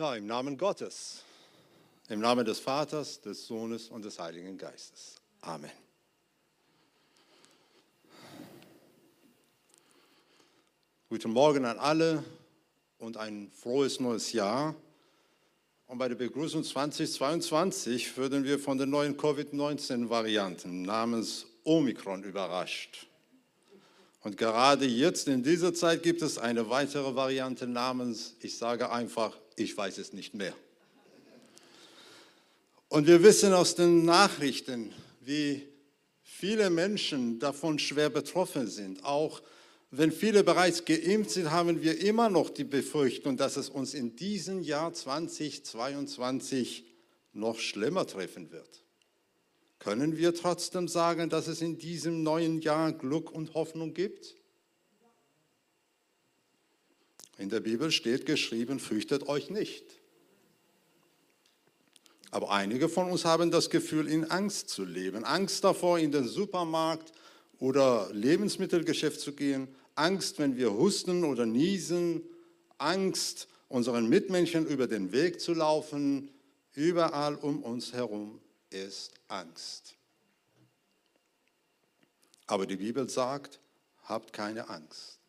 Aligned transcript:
Ja, 0.00 0.14
im 0.14 0.26
Namen 0.26 0.56
Gottes, 0.56 1.24
im 2.08 2.20
Namen 2.20 2.46
des 2.46 2.58
Vaters, 2.58 3.20
des 3.20 3.46
Sohnes 3.46 3.90
und 3.90 4.02
des 4.02 4.18
Heiligen 4.18 4.56
Geistes. 4.56 5.16
Amen. 5.42 5.70
Guten 11.10 11.30
Morgen 11.30 11.66
an 11.66 11.78
alle 11.78 12.24
und 12.96 13.18
ein 13.18 13.50
frohes 13.52 14.00
neues 14.00 14.32
Jahr. 14.32 14.74
Und 15.86 15.98
bei 15.98 16.08
der 16.08 16.16
Begrüßung 16.16 16.64
2022 16.64 18.16
würden 18.16 18.42
wir 18.44 18.58
von 18.58 18.78
den 18.78 18.88
neuen 18.88 19.18
Covid-19-Varianten 19.18 20.80
namens 20.80 21.44
Omikron 21.64 22.22
überrascht. 22.22 23.06
Und 24.22 24.38
gerade 24.38 24.86
jetzt 24.86 25.28
in 25.28 25.42
dieser 25.42 25.74
Zeit 25.74 26.02
gibt 26.02 26.22
es 26.22 26.38
eine 26.38 26.70
weitere 26.70 27.14
Variante 27.14 27.66
namens, 27.66 28.34
ich 28.40 28.56
sage 28.56 28.90
einfach, 28.90 29.36
ich 29.60 29.76
weiß 29.76 29.98
es 29.98 30.12
nicht 30.12 30.34
mehr. 30.34 30.54
Und 32.88 33.06
wir 33.06 33.22
wissen 33.22 33.52
aus 33.52 33.76
den 33.76 34.04
Nachrichten, 34.04 34.92
wie 35.20 35.68
viele 36.22 36.70
Menschen 36.70 37.38
davon 37.38 37.78
schwer 37.78 38.10
betroffen 38.10 38.66
sind. 38.66 39.04
Auch 39.04 39.42
wenn 39.92 40.10
viele 40.10 40.42
bereits 40.42 40.84
geimpft 40.84 41.30
sind, 41.30 41.50
haben 41.50 41.82
wir 41.82 42.00
immer 42.00 42.28
noch 42.28 42.50
die 42.50 42.64
Befürchtung, 42.64 43.36
dass 43.36 43.56
es 43.56 43.68
uns 43.68 43.94
in 43.94 44.16
diesem 44.16 44.62
Jahr 44.62 44.92
2022 44.92 46.84
noch 47.32 47.58
schlimmer 47.58 48.06
treffen 48.06 48.50
wird. 48.50 48.84
Können 49.78 50.16
wir 50.16 50.34
trotzdem 50.34 50.88
sagen, 50.88 51.30
dass 51.30 51.46
es 51.46 51.62
in 51.62 51.78
diesem 51.78 52.22
neuen 52.22 52.60
Jahr 52.60 52.92
Glück 52.92 53.30
und 53.30 53.54
Hoffnung 53.54 53.94
gibt? 53.94 54.34
In 57.40 57.48
der 57.48 57.60
Bibel 57.60 57.90
steht 57.90 58.26
geschrieben, 58.26 58.78
fürchtet 58.78 59.26
euch 59.26 59.48
nicht. 59.48 59.82
Aber 62.30 62.50
einige 62.50 62.90
von 62.90 63.10
uns 63.10 63.24
haben 63.24 63.50
das 63.50 63.70
Gefühl, 63.70 64.08
in 64.08 64.30
Angst 64.30 64.68
zu 64.68 64.84
leben. 64.84 65.24
Angst 65.24 65.64
davor, 65.64 65.98
in 65.98 66.12
den 66.12 66.28
Supermarkt 66.28 67.12
oder 67.58 68.10
Lebensmittelgeschäft 68.12 69.20
zu 69.20 69.32
gehen. 69.32 69.68
Angst, 69.94 70.38
wenn 70.38 70.58
wir 70.58 70.74
husten 70.74 71.24
oder 71.24 71.46
niesen. 71.46 72.24
Angst, 72.76 73.48
unseren 73.68 74.06
Mitmenschen 74.06 74.66
über 74.66 74.86
den 74.86 75.10
Weg 75.10 75.40
zu 75.40 75.54
laufen. 75.54 76.30
Überall 76.74 77.36
um 77.36 77.62
uns 77.62 77.94
herum 77.94 78.38
ist 78.68 79.14
Angst. 79.28 79.96
Aber 82.46 82.66
die 82.66 82.76
Bibel 82.76 83.08
sagt, 83.08 83.60
habt 84.04 84.34
keine 84.34 84.68
Angst. 84.68 85.19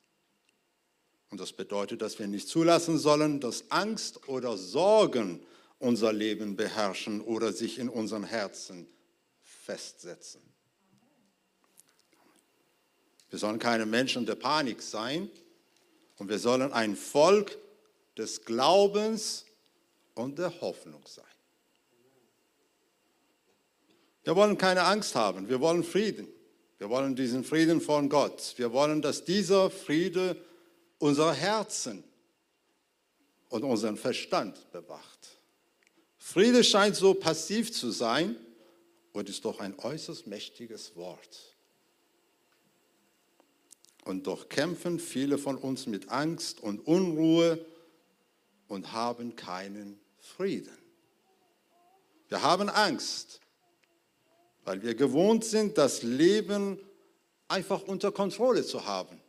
Und 1.32 1.40
das 1.40 1.54
bedeutet, 1.54 2.02
dass 2.02 2.20
wir 2.20 2.28
nicht 2.28 2.48
zulassen 2.48 2.98
sollen, 2.98 3.40
dass 3.40 3.72
Angst 3.72 4.28
oder 4.28 4.58
Sorgen 4.58 5.40
unser 5.80 6.14
Leben 6.14 6.58
beherrschen 6.58 7.22
oder 7.22 7.54
sich 7.54 7.80
in 7.80 7.90
unseren 7.90 8.26
Herzen 8.26 8.88
festsetzen. 9.42 10.42
Wir 13.30 13.40
sollen 13.40 13.60
keine 13.60 13.86
Menschen 13.86 14.26
der 14.26 14.36
Panik 14.36 14.82
sein 14.82 15.30
und 16.18 16.28
wir 16.28 16.38
sollen 16.38 16.74
ein 16.74 16.98
Volk 16.98 17.58
des 18.18 18.44
Glaubens 18.44 19.46
und 20.14 20.38
der 20.38 20.60
Hoffnung 20.60 21.02
sein. 21.08 21.24
Wir 24.24 24.36
wollen 24.36 24.58
keine 24.58 24.84
Angst 24.84 25.16
haben, 25.16 25.48
wir 25.48 25.62
wollen 25.62 25.86
Frieden. 25.86 26.28
Wir 26.78 26.90
wollen 26.90 27.16
diesen 27.16 27.44
Frieden 27.44 27.80
von 27.80 28.10
Gott. 28.10 28.56
Wir 28.58 28.74
wollen, 28.74 29.02
dass 29.02 29.24
dieser 29.24 29.70
Friede 29.70 30.36
unser 31.02 31.34
Herzen 31.34 32.04
und 33.50 33.64
unseren 33.64 33.98
Verstand 33.98 34.72
bewacht. 34.72 35.40
Friede 36.18 36.64
scheint 36.64 36.96
so 36.96 37.14
passiv 37.14 37.74
zu 37.74 37.92
sein 37.92 38.36
und 39.12 39.28
ist 39.28 39.44
doch 39.44 39.60
ein 39.60 39.78
äußerst 39.78 40.28
mächtiges 40.28 40.96
Wort. 40.96 41.58
Und 44.06 44.28
doch 44.28 44.50
kämpfen 44.50 45.00
viele 45.00 45.38
von 45.38 45.58
uns 45.58 45.86
mit 45.86 46.10
Angst 46.10 46.62
und 46.62 46.80
Unruhe 46.88 47.64
und 48.68 48.94
haben 48.94 49.36
keinen 49.36 50.00
Frieden. 50.20 50.78
Wir 52.30 52.42
haben 52.42 52.70
Angst 52.70 53.42
weil 54.64 54.82
wir 54.82 54.96
gewohnt 54.96 55.44
sind, 55.44 55.78
das 55.78 56.04
Leben 56.04 56.80
einfach 57.48 57.82
unter 57.84 58.12
Kontrolle 58.12 58.64
zu 58.64 58.86
haben. 58.86 59.21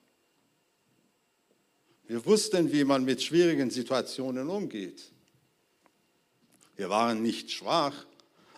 Wir 2.12 2.26
wussten, 2.26 2.70
wie 2.70 2.84
man 2.84 3.06
mit 3.06 3.22
schwierigen 3.22 3.70
Situationen 3.70 4.50
umgeht. 4.50 5.10
Wir 6.76 6.90
waren 6.90 7.22
nicht 7.22 7.50
schwach, 7.50 8.04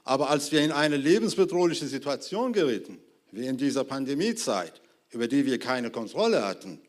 aber 0.03 0.28
als 0.28 0.50
wir 0.50 0.60
in 0.60 0.72
eine 0.72 0.97
lebensbedrohliche 0.97 1.87
Situation 1.87 2.53
gerieten, 2.53 2.98
wie 3.31 3.47
in 3.47 3.56
dieser 3.56 3.84
Pandemiezeit, 3.84 4.82
über 5.12 5.28
die 5.28 5.47
wir 5.47 5.60
keine 5.60 5.92
Kontrolle 5.92 6.44
hatten, 6.44 6.81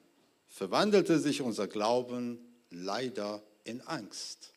verwandelte 0.47 1.19
sich 1.19 1.43
unser 1.43 1.67
Glauben 1.67 2.39
leider 2.71 3.43
in 3.63 3.81
Angst. 3.81 4.51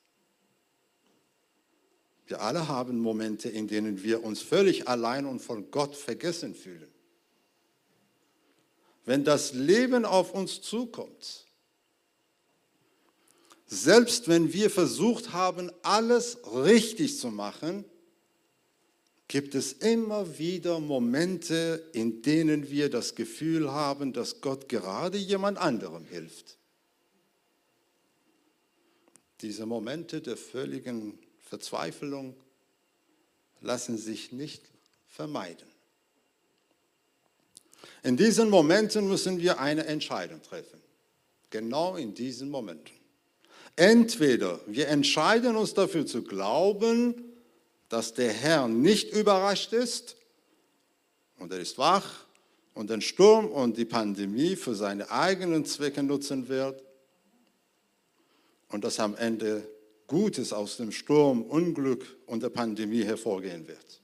Wir 2.27 2.41
alle 2.41 2.69
haben 2.69 3.01
Momente, 3.01 3.51
in 3.51 3.69
denen 3.69 4.03
wir 4.03 4.25
uns 4.25 4.41
völlig 4.41 4.89
allein 4.89 5.27
und 5.27 5.41
von 5.41 5.71
Gott 5.71 5.95
vergessen 5.95 6.55
fühlen. 6.55 6.89
Wenn 9.05 9.25
das 9.25 9.53
Leben 9.53 10.07
auf 10.07 10.33
uns 10.33 10.63
zukommt, 10.63 11.48
selbst 13.69 14.29
wenn 14.29 14.53
wir 14.55 14.71
versucht 14.71 15.33
haben, 15.33 15.71
alles 15.83 16.39
richtig 16.55 17.19
zu 17.19 17.29
machen, 17.29 17.85
gibt 19.29 19.55
es 19.55 19.75
immer 19.75 20.39
wieder 20.39 20.81
Momente, 20.81 21.87
in 21.93 22.23
denen 22.23 22.71
wir 22.71 22.89
das 22.89 23.15
Gefühl 23.15 23.71
haben, 23.71 24.15
dass 24.15 24.41
Gott 24.41 24.71
gerade 24.71 25.19
jemand 25.19 25.59
anderem 25.59 26.07
hilft. 26.07 26.57
Diese 29.43 29.67
Momente 29.67 30.23
der 30.23 30.39
völligen 30.39 31.19
Verzweiflung 31.39 32.35
lassen 33.61 33.99
sich 33.99 34.33
nicht 34.33 34.63
vermeiden. 35.09 35.69
In 38.03 38.17
diesen 38.17 38.49
Momenten 38.49 39.09
müssen 39.09 39.39
wir 39.39 39.61
eine 39.61 39.85
Entscheidung 39.85 40.43
treffen. 40.43 40.81
Genau 41.51 41.97
in 41.97 42.15
diesen 42.15 42.49
Momenten. 42.49 42.98
Entweder 43.79 44.59
wir 44.67 44.89
entscheiden 44.89 45.55
uns 45.55 45.73
dafür 45.73 46.05
zu 46.05 46.25
glauben, 46.25 47.15
dass 47.89 48.13
der 48.13 48.33
Herr 48.33 48.67
nicht 48.67 49.13
überrascht 49.13 49.73
ist 49.73 50.17
und 51.39 51.53
er 51.53 51.61
ist 51.61 51.79
wach 51.79 52.25
und 52.75 52.91
den 52.91 53.01
Sturm 53.01 53.47
und 53.47 53.77
die 53.77 53.85
Pandemie 53.85 54.57
für 54.57 54.75
seine 54.75 55.09
eigenen 55.13 55.65
Zwecke 55.65 56.03
nutzen 56.03 56.49
wird 56.49 56.83
und 58.67 58.83
dass 58.83 58.99
am 58.99 59.15
Ende 59.15 59.63
Gutes 60.09 60.53
aus 60.53 60.79
dem 60.79 60.91
Sturm, 60.91 61.43
Unglück 61.43 62.05
und 62.27 62.43
der 62.43 62.51
Pandemie 62.51 63.05
hervorgehen 63.05 63.69
wird. 63.69 64.03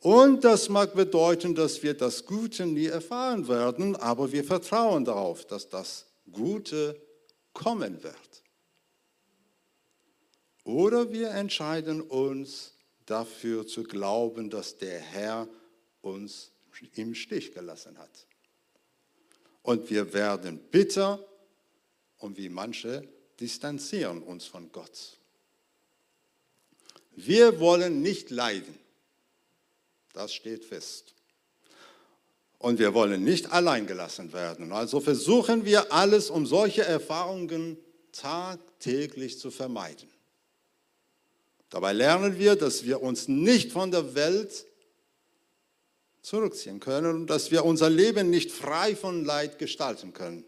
Und 0.00 0.44
das 0.44 0.68
mag 0.68 0.92
bedeuten, 0.94 1.54
dass 1.54 1.82
wir 1.82 1.94
das 1.94 2.26
Gute 2.26 2.66
nie 2.66 2.88
erfahren 2.88 3.48
werden, 3.48 3.96
aber 3.96 4.30
wir 4.32 4.44
vertrauen 4.44 5.06
darauf, 5.06 5.46
dass 5.46 5.70
das 5.70 6.04
Gute 6.30 7.00
kommen 7.54 8.02
wird. 8.02 8.23
Oder 10.64 11.12
wir 11.12 11.30
entscheiden 11.30 12.00
uns 12.00 12.72
dafür 13.06 13.66
zu 13.66 13.84
glauben, 13.84 14.48
dass 14.48 14.78
der 14.78 14.98
Herr 14.98 15.46
uns 16.00 16.50
im 16.94 17.14
Stich 17.14 17.52
gelassen 17.52 17.98
hat. 17.98 18.26
Und 19.62 19.88
wir 19.90 20.12
werden 20.12 20.58
bitter 20.70 21.24
und 22.18 22.36
wie 22.38 22.48
manche 22.48 23.06
distanzieren 23.40 24.22
uns 24.22 24.46
von 24.46 24.72
Gott. 24.72 25.18
Wir 27.16 27.60
wollen 27.60 28.02
nicht 28.02 28.30
leiden. 28.30 28.78
Das 30.12 30.32
steht 30.32 30.64
fest. 30.64 31.14
Und 32.58 32.78
wir 32.78 32.94
wollen 32.94 33.22
nicht 33.22 33.52
allein 33.52 33.86
gelassen 33.86 34.32
werden. 34.32 34.72
Also 34.72 35.00
versuchen 35.00 35.64
wir 35.64 35.92
alles, 35.92 36.30
um 36.30 36.46
solche 36.46 36.84
Erfahrungen 36.84 37.76
tagtäglich 38.12 39.38
zu 39.38 39.50
vermeiden. 39.50 40.08
Dabei 41.70 41.92
lernen 41.92 42.38
wir, 42.38 42.56
dass 42.56 42.84
wir 42.84 43.02
uns 43.02 43.28
nicht 43.28 43.72
von 43.72 43.90
der 43.90 44.14
Welt 44.14 44.66
zurückziehen 46.22 46.80
können 46.80 47.14
und 47.14 47.26
dass 47.28 47.50
wir 47.50 47.64
unser 47.64 47.90
Leben 47.90 48.30
nicht 48.30 48.50
frei 48.50 48.96
von 48.96 49.24
Leid 49.24 49.58
gestalten 49.58 50.12
können. 50.12 50.44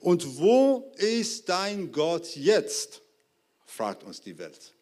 Und 0.00 0.38
wo 0.38 0.92
ist 0.96 1.48
dein 1.48 1.92
Gott 1.92 2.36
jetzt? 2.36 3.00
fragt 3.66 4.04
uns 4.04 4.20
die 4.20 4.38
Welt. 4.38 4.74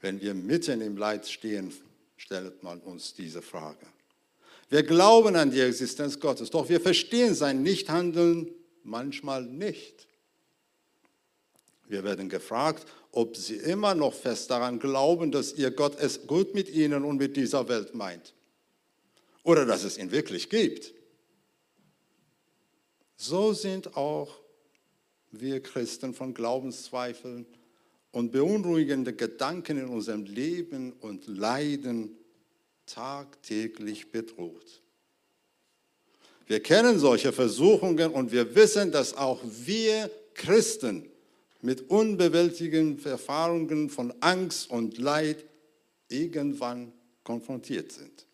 Wenn 0.00 0.20
wir 0.20 0.34
mitten 0.34 0.80
im 0.80 0.96
Leid 0.96 1.28
stehen, 1.28 1.72
stellt 2.16 2.62
man 2.62 2.80
uns 2.80 3.14
diese 3.14 3.42
Frage. 3.42 3.86
Wir 4.68 4.82
glauben 4.82 5.36
an 5.36 5.50
die 5.50 5.60
Existenz 5.60 6.18
Gottes, 6.18 6.50
doch 6.50 6.68
wir 6.68 6.80
verstehen 6.80 7.34
sein 7.34 7.62
Nichthandeln 7.62 8.50
manchmal 8.82 9.44
nicht. 9.44 10.06
Wir 11.88 12.04
werden 12.04 12.28
gefragt, 12.28 12.86
ob 13.12 13.36
sie 13.36 13.56
immer 13.56 13.94
noch 13.94 14.14
fest 14.14 14.50
daran 14.50 14.78
glauben, 14.78 15.30
dass 15.30 15.52
ihr 15.52 15.70
Gott 15.70 15.96
es 15.98 16.26
gut 16.26 16.54
mit 16.54 16.68
ihnen 16.68 17.04
und 17.04 17.18
mit 17.18 17.36
dieser 17.36 17.68
Welt 17.68 17.94
meint. 17.94 18.34
Oder 19.42 19.66
dass 19.66 19.84
es 19.84 19.98
ihn 19.98 20.10
wirklich 20.10 20.48
gibt. 20.48 20.94
So 23.16 23.52
sind 23.52 23.96
auch 23.96 24.40
wir 25.30 25.62
Christen 25.62 26.14
von 26.14 26.34
Glaubenszweifeln 26.34 27.46
und 28.10 28.32
beunruhigende 28.32 29.12
Gedanken 29.12 29.78
in 29.78 29.88
unserem 29.88 30.24
Leben 30.24 30.92
und 30.94 31.26
Leiden 31.26 32.16
tagtäglich 32.86 34.10
bedroht. 34.10 34.82
Wir 36.46 36.60
kennen 36.60 36.98
solche 36.98 37.32
Versuchungen 37.32 38.12
und 38.12 38.30
wir 38.30 38.54
wissen, 38.54 38.92
dass 38.92 39.14
auch 39.14 39.40
wir 39.42 40.10
Christen 40.34 41.10
mit 41.64 41.88
unbewältigenden 41.88 43.02
Erfahrungen 43.06 43.88
von 43.88 44.12
Angst 44.20 44.70
und 44.70 44.98
Leid 44.98 45.46
irgendwann 46.08 46.92
konfrontiert 47.24 47.90
sind. 47.90 48.26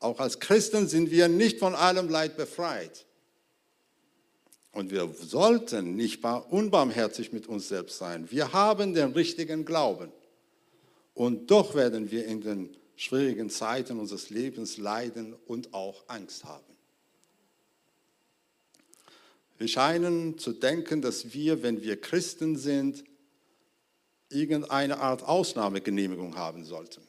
Auch 0.00 0.18
als 0.18 0.40
Christen 0.40 0.88
sind 0.88 1.12
wir 1.12 1.28
nicht 1.28 1.60
von 1.60 1.76
allem 1.76 2.08
Leid 2.08 2.36
befreit. 2.36 3.06
Und 4.72 4.90
wir 4.90 5.08
sollten 5.22 5.94
nicht 5.94 6.24
unbarmherzig 6.24 7.32
mit 7.32 7.46
uns 7.46 7.68
selbst 7.68 7.98
sein. 7.98 8.28
Wir 8.32 8.52
haben 8.52 8.92
den 8.92 9.12
richtigen 9.12 9.64
Glauben. 9.64 10.10
Und 11.14 11.52
doch 11.52 11.76
werden 11.76 12.10
wir 12.10 12.26
in 12.26 12.40
den 12.40 12.76
schwierigen 12.96 13.50
Zeiten 13.50 14.00
unseres 14.00 14.30
Lebens 14.30 14.78
leiden 14.78 15.36
und 15.46 15.72
auch 15.72 16.02
Angst 16.08 16.44
haben. 16.44 16.73
Wir 19.58 19.68
scheinen 19.68 20.38
zu 20.38 20.52
denken, 20.52 21.00
dass 21.00 21.32
wir, 21.32 21.62
wenn 21.62 21.82
wir 21.82 22.00
Christen 22.00 22.56
sind, 22.56 23.04
irgendeine 24.28 24.98
Art 24.98 25.22
Ausnahmegenehmigung 25.22 26.36
haben 26.36 26.64
sollten. 26.64 27.02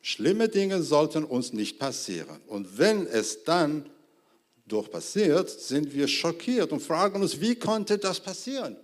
Schlimme 0.00 0.48
Dinge 0.48 0.82
sollten 0.82 1.24
uns 1.24 1.52
nicht 1.52 1.78
passieren. 1.78 2.40
Und 2.46 2.78
wenn 2.78 3.06
es 3.06 3.44
dann 3.44 3.88
doch 4.66 4.90
passiert, 4.90 5.48
sind 5.48 5.94
wir 5.94 6.08
schockiert 6.08 6.72
und 6.72 6.80
fragen 6.80 7.20
uns, 7.22 7.40
wie 7.40 7.54
konnte 7.54 7.98
das 7.98 8.20
passieren? 8.20 8.76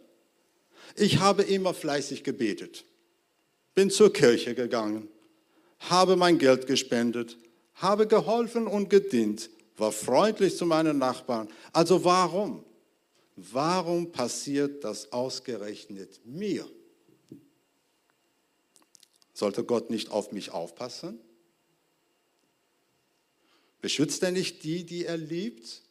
Ich 0.97 1.19
habe 1.19 1.43
immer 1.43 1.75
fleißig 1.75 2.25
gebetet, 2.25 2.85
bin 3.75 3.91
zur 3.91 4.13
Kirche 4.13 4.55
gegangen, 4.55 5.09
habe 5.81 6.17
mein 6.17 6.39
Geld 6.39 6.67
gespendet, 6.67 7.37
habe 7.75 8.07
geholfen 8.07 8.67
und 8.67 8.91
gedient, 8.91 9.51
war 9.79 9.93
freundlich 9.93 10.57
zu 10.57 10.67
meinen 10.67 10.99
Nachbarn. 10.99 11.49
Also 11.73 12.05
warum? 12.05 12.65
Warum 13.37 14.11
passiert 14.11 14.83
das 14.83 15.13
ausgerechnet 15.13 16.21
mir? 16.25 16.69
Sollte 19.33 19.63
Gott 19.63 19.91
nicht 19.91 20.11
auf 20.11 20.33
mich 20.33 20.51
aufpassen? 20.51 21.21
Beschützt 23.81 24.23
er 24.25 24.33
nicht 24.33 24.65
die, 24.65 24.85
die 24.85 25.05
er 25.05 25.17
liebt? 25.17 25.83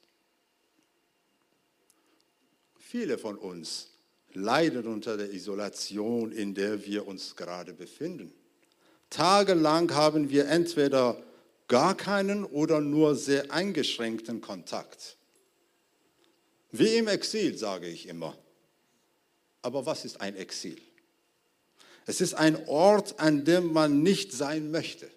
Viele 2.77 3.17
von 3.17 3.37
uns 3.37 3.91
leiden 4.33 4.85
unter 4.87 5.15
der 5.15 5.31
Isolation, 5.31 6.31
in 6.33 6.53
der 6.53 6.85
wir 6.85 7.07
uns 7.07 7.35
gerade 7.37 7.73
befinden. 7.73 8.33
Tagelang 9.09 9.93
haben 9.93 10.29
wir 10.29 10.47
entweder 10.47 11.23
gar 11.67 11.95
keinen 11.95 12.45
oder 12.45 12.81
nur 12.81 13.15
sehr 13.15 13.51
eingeschränkten 13.51 14.41
Kontakt. 14.41 15.17
Wie 16.71 16.95
im 16.95 17.07
Exil, 17.07 17.57
sage 17.57 17.87
ich 17.87 18.07
immer. 18.07 18.37
Aber 19.61 19.85
was 19.85 20.05
ist 20.05 20.21
ein 20.21 20.35
Exil? 20.35 20.77
Es 22.05 22.21
ist 22.21 22.35
ein 22.35 22.67
Ort, 22.67 23.19
an 23.19 23.43
dem 23.43 23.73
man 23.73 24.01
nicht 24.01 24.31
sein 24.31 24.71
möchte. 24.71 25.09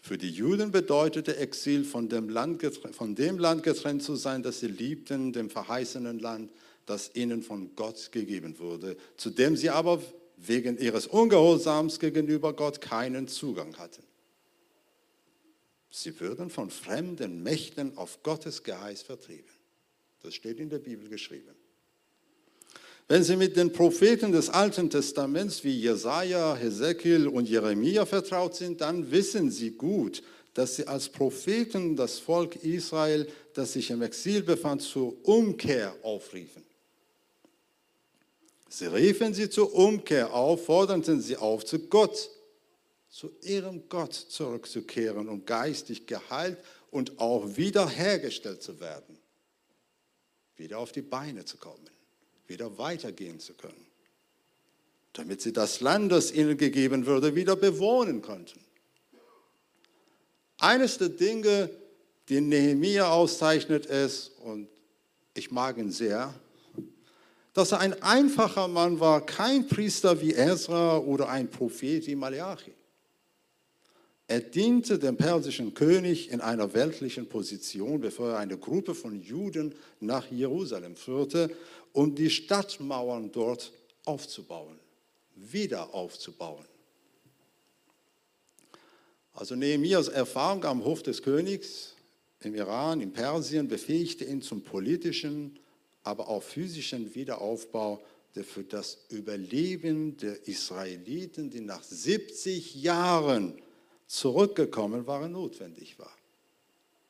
Für 0.00 0.16
die 0.16 0.30
Juden 0.30 0.72
bedeutete 0.72 1.36
Exil, 1.36 1.84
von 1.84 2.08
dem, 2.08 2.28
Land 2.28 2.62
von 2.92 3.14
dem 3.14 3.38
Land 3.38 3.62
getrennt 3.62 4.02
zu 4.02 4.16
sein, 4.16 4.42
das 4.42 4.60
sie 4.60 4.68
liebten, 4.68 5.32
dem 5.32 5.50
verheißenen 5.50 6.18
Land, 6.18 6.50
das 6.86 7.14
ihnen 7.14 7.42
von 7.42 7.74
Gott 7.76 8.10
gegeben 8.10 8.58
wurde, 8.58 8.96
zu 9.16 9.30
dem 9.30 9.56
sie 9.56 9.70
aber 9.70 10.00
wegen 10.46 10.78
ihres 10.78 11.06
Ungehorsams 11.06 11.98
gegenüber 11.98 12.52
Gott 12.52 12.80
keinen 12.80 13.28
Zugang 13.28 13.76
hatten. 13.76 14.02
Sie 15.90 16.18
würden 16.20 16.50
von 16.50 16.70
fremden 16.70 17.42
Mächten 17.42 17.96
auf 17.96 18.22
Gottes 18.22 18.62
Geheiß 18.62 19.02
vertrieben. 19.02 19.50
Das 20.22 20.34
steht 20.34 20.58
in 20.58 20.70
der 20.70 20.78
Bibel 20.78 21.08
geschrieben. 21.08 21.54
Wenn 23.08 23.24
Sie 23.24 23.36
mit 23.36 23.56
den 23.56 23.72
Propheten 23.72 24.30
des 24.30 24.50
Alten 24.50 24.88
Testaments 24.88 25.64
wie 25.64 25.76
Jesaja, 25.76 26.54
Hesekiel 26.54 27.26
und 27.26 27.48
Jeremia 27.48 28.06
vertraut 28.06 28.54
sind, 28.54 28.80
dann 28.80 29.10
wissen 29.10 29.50
Sie 29.50 29.72
gut, 29.72 30.22
dass 30.54 30.76
sie 30.76 30.86
als 30.86 31.08
Propheten 31.08 31.96
das 31.96 32.18
Volk 32.18 32.56
Israel, 32.56 33.26
das 33.54 33.72
sich 33.72 33.90
im 33.90 34.02
Exil 34.02 34.42
befand, 34.42 34.82
zur 34.82 35.16
Umkehr 35.26 35.94
aufriefen. 36.02 36.62
Sie 38.72 38.86
riefen 38.86 39.34
sie 39.34 39.50
zur 39.50 39.74
Umkehr 39.74 40.32
auf, 40.32 40.66
forderten 40.66 41.20
sie 41.20 41.36
auf, 41.36 41.64
zu 41.64 41.80
Gott, 41.88 42.30
zu 43.08 43.32
ihrem 43.42 43.88
Gott 43.88 44.14
zurückzukehren, 44.14 45.28
um 45.28 45.44
geistig 45.44 46.06
geheilt 46.06 46.56
und 46.92 47.18
auch 47.18 47.56
wiederhergestellt 47.56 48.62
zu 48.62 48.78
werden, 48.78 49.18
wieder 50.54 50.78
auf 50.78 50.92
die 50.92 51.02
Beine 51.02 51.44
zu 51.44 51.56
kommen, 51.56 51.90
wieder 52.46 52.78
weitergehen 52.78 53.40
zu 53.40 53.54
können, 53.54 53.86
damit 55.14 55.42
sie 55.42 55.52
das 55.52 55.80
Land, 55.80 56.12
das 56.12 56.30
ihnen 56.30 56.56
gegeben 56.56 57.06
würde, 57.06 57.34
wieder 57.34 57.56
bewohnen 57.56 58.22
konnten. 58.22 58.60
Eines 60.58 60.96
der 60.96 61.08
Dinge, 61.08 61.70
die 62.28 62.40
Nehemiah 62.40 63.10
auszeichnet, 63.10 63.86
ist, 63.86 64.28
und 64.44 64.68
ich 65.34 65.50
mag 65.50 65.76
ihn 65.76 65.90
sehr, 65.90 66.32
dass 67.52 67.72
er 67.72 67.80
ein 67.80 68.00
einfacher 68.02 68.68
Mann 68.68 69.00
war, 69.00 69.24
kein 69.24 69.66
Priester 69.66 70.20
wie 70.20 70.32
Ezra 70.32 70.98
oder 70.98 71.28
ein 71.28 71.50
Prophet 71.50 72.06
wie 72.06 72.14
Malachi. 72.14 72.72
Er 74.28 74.40
diente 74.40 74.98
dem 75.00 75.16
persischen 75.16 75.74
König 75.74 76.30
in 76.30 76.40
einer 76.40 76.72
weltlichen 76.72 77.28
Position, 77.28 78.00
bevor 78.00 78.30
er 78.30 78.38
eine 78.38 78.56
Gruppe 78.56 78.94
von 78.94 79.20
Juden 79.20 79.74
nach 79.98 80.30
Jerusalem 80.30 80.94
führte, 80.94 81.50
um 81.92 82.14
die 82.14 82.30
Stadtmauern 82.30 83.32
dort 83.32 83.72
aufzubauen, 84.04 84.78
wieder 85.34 85.92
aufzubauen. 85.92 86.64
Also 89.32 89.56
Nehemias 89.56 90.06
Erfahrung 90.06 90.64
am 90.64 90.84
Hof 90.84 91.02
des 91.02 91.22
Königs 91.22 91.96
im 92.42 92.54
Iran, 92.54 93.00
in 93.00 93.12
Persien 93.12 93.66
befähigte 93.66 94.24
ihn 94.24 94.42
zum 94.42 94.62
politischen 94.62 95.58
aber 96.02 96.28
auch 96.28 96.42
physischen 96.42 97.14
Wiederaufbau, 97.14 98.02
der 98.34 98.44
für 98.44 98.64
das 98.64 98.98
Überleben 99.08 100.16
der 100.16 100.46
Israeliten, 100.46 101.50
die 101.50 101.60
nach 101.60 101.82
70 101.82 102.76
Jahren 102.76 103.60
zurückgekommen 104.06 105.06
waren, 105.06 105.32
notwendig 105.32 105.98
war. 105.98 106.16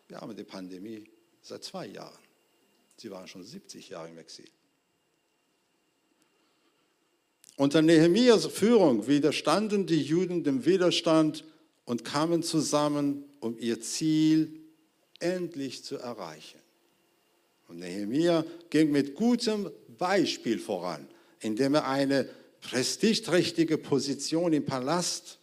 Wir 0.09 0.21
haben 0.21 0.35
die 0.35 0.45
Pandemie 0.45 1.05
seit 1.43 1.63
zwei 1.65 1.87
Jahren. 1.87 2.19
Sie 2.97 3.11
waren 3.11 3.29
schon 3.29 3.45
70 3.45 3.91
Jahre 3.91 4.09
im 4.09 4.19
Exil. 4.19 4.49
Unter 7.57 7.83
Nehemias 7.83 8.47
Führung 8.47 9.07
widerstanden 9.07 9.87
die 9.87 10.03
Juden 10.03 10.45
dem 10.45 10.65
Widerstand 10.65 11.45
und 11.85 12.05
kamen 12.05 12.43
zusammen, 12.43 13.25
um 13.41 13.59
ihr 13.59 13.81
Ziel 13.81 14.61
endlich 15.19 15.85
zu 15.85 15.97
erreichen. 15.97 16.60
Und 17.71 17.79
Nehemiah 17.79 18.45
ging 18.69 18.91
mit 18.91 19.15
gutem 19.15 19.71
Beispiel 19.97 20.59
voran, 20.59 21.09
indem 21.39 21.75
er 21.75 21.87
eine 21.87 22.29
prestigeträchtige 22.61 23.79
Position 23.79 24.53
im 24.53 24.67
Palast 24.67 25.39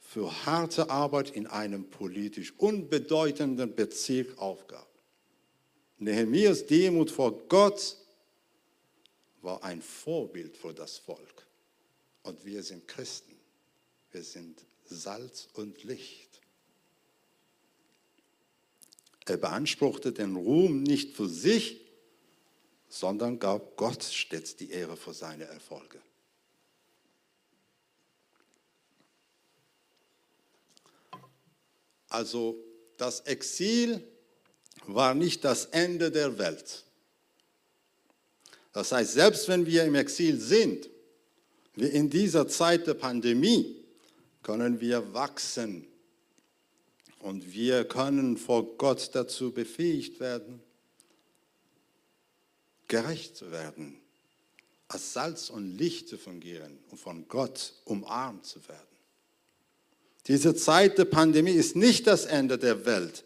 für 0.00 0.44
harte 0.44 0.90
Arbeit 0.90 1.30
in 1.30 1.46
einem 1.46 1.88
politisch 1.88 2.52
unbedeutenden 2.58 3.76
Bezirk 3.76 4.36
aufgab. 4.38 4.88
Nehemias 5.98 6.66
Demut 6.66 7.12
vor 7.12 7.46
Gott 7.46 7.96
war 9.42 9.62
ein 9.62 9.80
Vorbild 9.80 10.56
für 10.56 10.74
das 10.74 10.98
Volk. 10.98 11.46
Und 12.24 12.44
wir 12.44 12.64
sind 12.64 12.88
Christen. 12.88 13.36
Wir 14.10 14.24
sind 14.24 14.66
Salz 14.86 15.48
und 15.54 15.84
Licht. 15.84 16.31
Er 19.26 19.36
beanspruchte 19.36 20.12
den 20.12 20.36
Ruhm 20.36 20.82
nicht 20.82 21.14
für 21.14 21.28
sich, 21.28 21.80
sondern 22.88 23.38
gab 23.38 23.76
Gott 23.76 24.02
stets 24.02 24.56
die 24.56 24.70
Ehre 24.70 24.96
für 24.96 25.14
seine 25.14 25.44
Erfolge. 25.44 26.00
Also 32.08 32.62
das 32.98 33.20
Exil 33.20 34.06
war 34.86 35.14
nicht 35.14 35.44
das 35.44 35.66
Ende 35.66 36.10
der 36.10 36.36
Welt. 36.38 36.84
Das 38.72 38.92
heißt, 38.92 39.12
selbst 39.12 39.48
wenn 39.48 39.66
wir 39.66 39.84
im 39.84 39.94
Exil 39.94 40.38
sind, 40.38 40.90
wie 41.74 41.86
in 41.86 42.10
dieser 42.10 42.48
Zeit 42.48 42.86
der 42.86 42.94
Pandemie, 42.94 43.82
können 44.42 44.80
wir 44.80 45.14
wachsen 45.14 45.86
und 47.22 47.52
wir 47.52 47.84
können 47.84 48.36
vor 48.36 48.76
Gott 48.76 49.10
dazu 49.12 49.52
befähigt 49.52 50.18
werden, 50.20 50.60
gerecht 52.88 53.36
zu 53.36 53.50
werden, 53.52 54.00
als 54.88 55.12
Salz 55.12 55.48
und 55.48 55.78
Licht 55.78 56.08
zu 56.08 56.18
fungieren 56.18 56.78
und 56.90 56.98
von 56.98 57.26
Gott 57.28 57.74
umarmt 57.84 58.44
zu 58.44 58.66
werden. 58.68 58.80
Diese 60.26 60.54
Zeit 60.54 60.98
der 60.98 61.04
Pandemie 61.04 61.52
ist 61.52 61.76
nicht 61.76 62.06
das 62.06 62.26
Ende 62.26 62.58
der 62.58 62.84
Welt. 62.84 63.24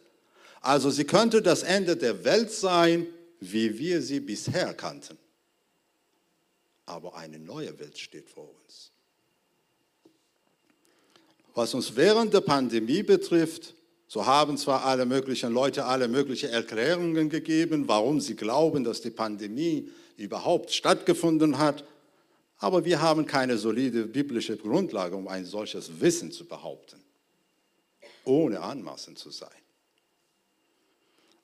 Also 0.60 0.90
sie 0.90 1.04
könnte 1.04 1.42
das 1.42 1.62
Ende 1.62 1.96
der 1.96 2.24
Welt 2.24 2.52
sein, 2.52 3.06
wie 3.40 3.78
wir 3.78 4.02
sie 4.02 4.20
bisher 4.20 4.74
kannten. 4.74 5.18
Aber 6.84 7.16
eine 7.16 7.38
neue 7.38 7.78
Welt 7.78 7.98
steht 7.98 8.28
vor 8.28 8.48
uns. 8.64 8.92
Was 11.54 11.72
uns 11.74 11.96
während 11.96 12.34
der 12.34 12.42
Pandemie 12.42 13.02
betrifft, 13.02 13.74
so 14.16 14.24
haben 14.24 14.56
zwar 14.56 14.86
alle 14.86 15.04
möglichen 15.04 15.52
Leute 15.52 15.84
alle 15.84 16.08
möglichen 16.08 16.48
Erklärungen 16.48 17.28
gegeben, 17.28 17.86
warum 17.86 18.18
sie 18.18 18.34
glauben, 18.34 18.82
dass 18.82 19.02
die 19.02 19.10
Pandemie 19.10 19.90
überhaupt 20.16 20.72
stattgefunden 20.72 21.58
hat, 21.58 21.84
aber 22.56 22.86
wir 22.86 23.02
haben 23.02 23.26
keine 23.26 23.58
solide 23.58 24.06
biblische 24.06 24.56
Grundlage, 24.56 25.14
um 25.14 25.28
ein 25.28 25.44
solches 25.44 26.00
Wissen 26.00 26.32
zu 26.32 26.46
behaupten, 26.46 26.98
ohne 28.24 28.62
anmaßend 28.62 29.18
zu 29.18 29.30
sein. 29.30 29.50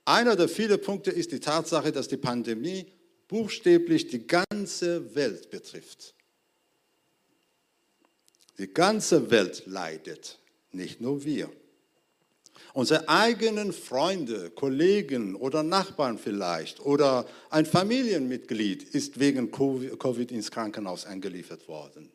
Einer 0.06 0.34
der 0.34 0.48
vielen 0.48 0.80
Punkte 0.80 1.10
ist 1.10 1.30
die 1.30 1.40
Tatsache, 1.40 1.92
dass 1.92 2.08
die 2.08 2.16
Pandemie 2.16 2.86
buchstäblich 3.28 4.06
die 4.06 4.26
ganze 4.26 5.14
Welt 5.14 5.50
betrifft. 5.50 6.14
Die 8.56 8.72
ganze 8.72 9.30
Welt 9.30 9.64
leidet, 9.66 10.38
nicht 10.70 11.02
nur 11.02 11.22
wir. 11.22 11.50
Unsere 12.74 13.08
eigenen 13.08 13.72
Freunde, 13.72 14.50
Kollegen 14.50 15.34
oder 15.34 15.62
Nachbarn 15.62 16.18
vielleicht 16.18 16.80
oder 16.80 17.26
ein 17.50 17.66
Familienmitglied 17.66 18.82
ist 18.82 19.20
wegen 19.20 19.50
Covid 19.50 20.32
ins 20.32 20.50
Krankenhaus 20.50 21.04
eingeliefert 21.04 21.68
worden. 21.68 22.10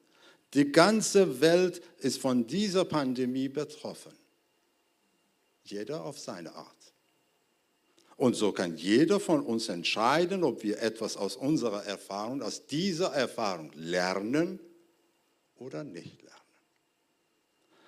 Die 0.54 0.72
ganze 0.72 1.42
Welt 1.42 1.82
ist 2.00 2.20
von 2.20 2.48
dieser 2.48 2.86
Pandemie 2.86 3.50
betroffen. 3.50 4.14
Jeder 5.64 6.06
auf 6.06 6.18
seine 6.18 6.56
Art. 6.56 6.76
Und 8.16 8.36
so 8.36 8.52
kann 8.52 8.78
jeder 8.78 9.20
von 9.20 9.42
uns 9.42 9.70
entscheiden, 9.70 10.44
ob 10.44 10.64
wir 10.64 10.82
etwas 10.82 11.18
aus 11.18 11.36
unserer 11.36 11.86
Erfahrung, 11.86 12.42
aus 12.42 12.66
dieser 12.66 13.14
Erfahrung 13.14 13.72
lernen 13.76 14.60
oder 15.56 15.84
nicht 15.84 16.24
lernen. 16.24 16.27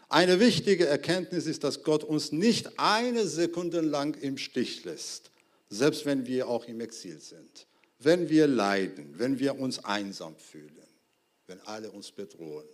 Eine 0.09 0.39
wichtige 0.39 0.87
Erkenntnis 0.87 1.45
ist, 1.45 1.63
dass 1.63 1.83
Gott 1.83 2.03
uns 2.03 2.31
nicht 2.31 2.79
eine 2.79 3.27
Sekunde 3.27 3.81
lang 3.81 4.15
im 4.15 4.39
Stich 4.39 4.83
lässt, 4.83 5.29
selbst 5.69 6.05
wenn 6.05 6.25
wir 6.25 6.47
auch 6.47 6.65
im 6.65 6.81
Exil 6.81 7.19
sind, 7.19 7.67
wenn 7.99 8.27
wir 8.27 8.47
leiden, 8.47 9.19
wenn 9.19 9.37
wir 9.37 9.59
uns 9.59 9.85
einsam 9.85 10.35
fühlen, 10.35 10.87
wenn 11.45 11.61
alle 11.61 11.91
uns 11.91 12.11
bedrohen. 12.11 12.67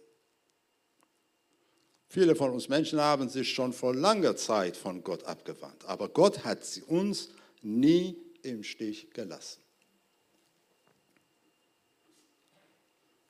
Viele 2.07 2.35
von 2.35 2.51
uns 2.51 2.69
Menschen 2.69 3.01
haben 3.01 3.27
sich 3.27 3.51
schon 3.51 3.73
vor 3.73 3.93
langer 3.93 4.37
Zeit 4.37 4.77
von 4.77 5.03
Gott 5.03 5.25
abgewandt, 5.25 5.83
aber 5.83 6.07
Gott 6.07 6.45
hat 6.45 6.63
sie 6.63 6.83
uns 6.83 7.29
nie 7.61 8.15
im 8.43 8.63
Stich 8.63 9.09
gelassen. 9.11 9.64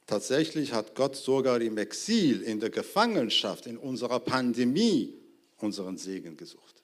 Tatsächlich 0.05 0.71
hat 0.71 0.93
Gott 0.93 1.15
sogar 1.15 1.59
im 1.61 1.77
Exil, 1.77 2.41
in 2.41 2.59
der 2.59 2.69
Gefangenschaft, 2.69 3.65
in 3.65 3.77
unserer 3.77 4.19
Pandemie 4.19 5.13
unseren 5.57 5.97
Segen 5.97 6.37
gesucht. 6.37 6.83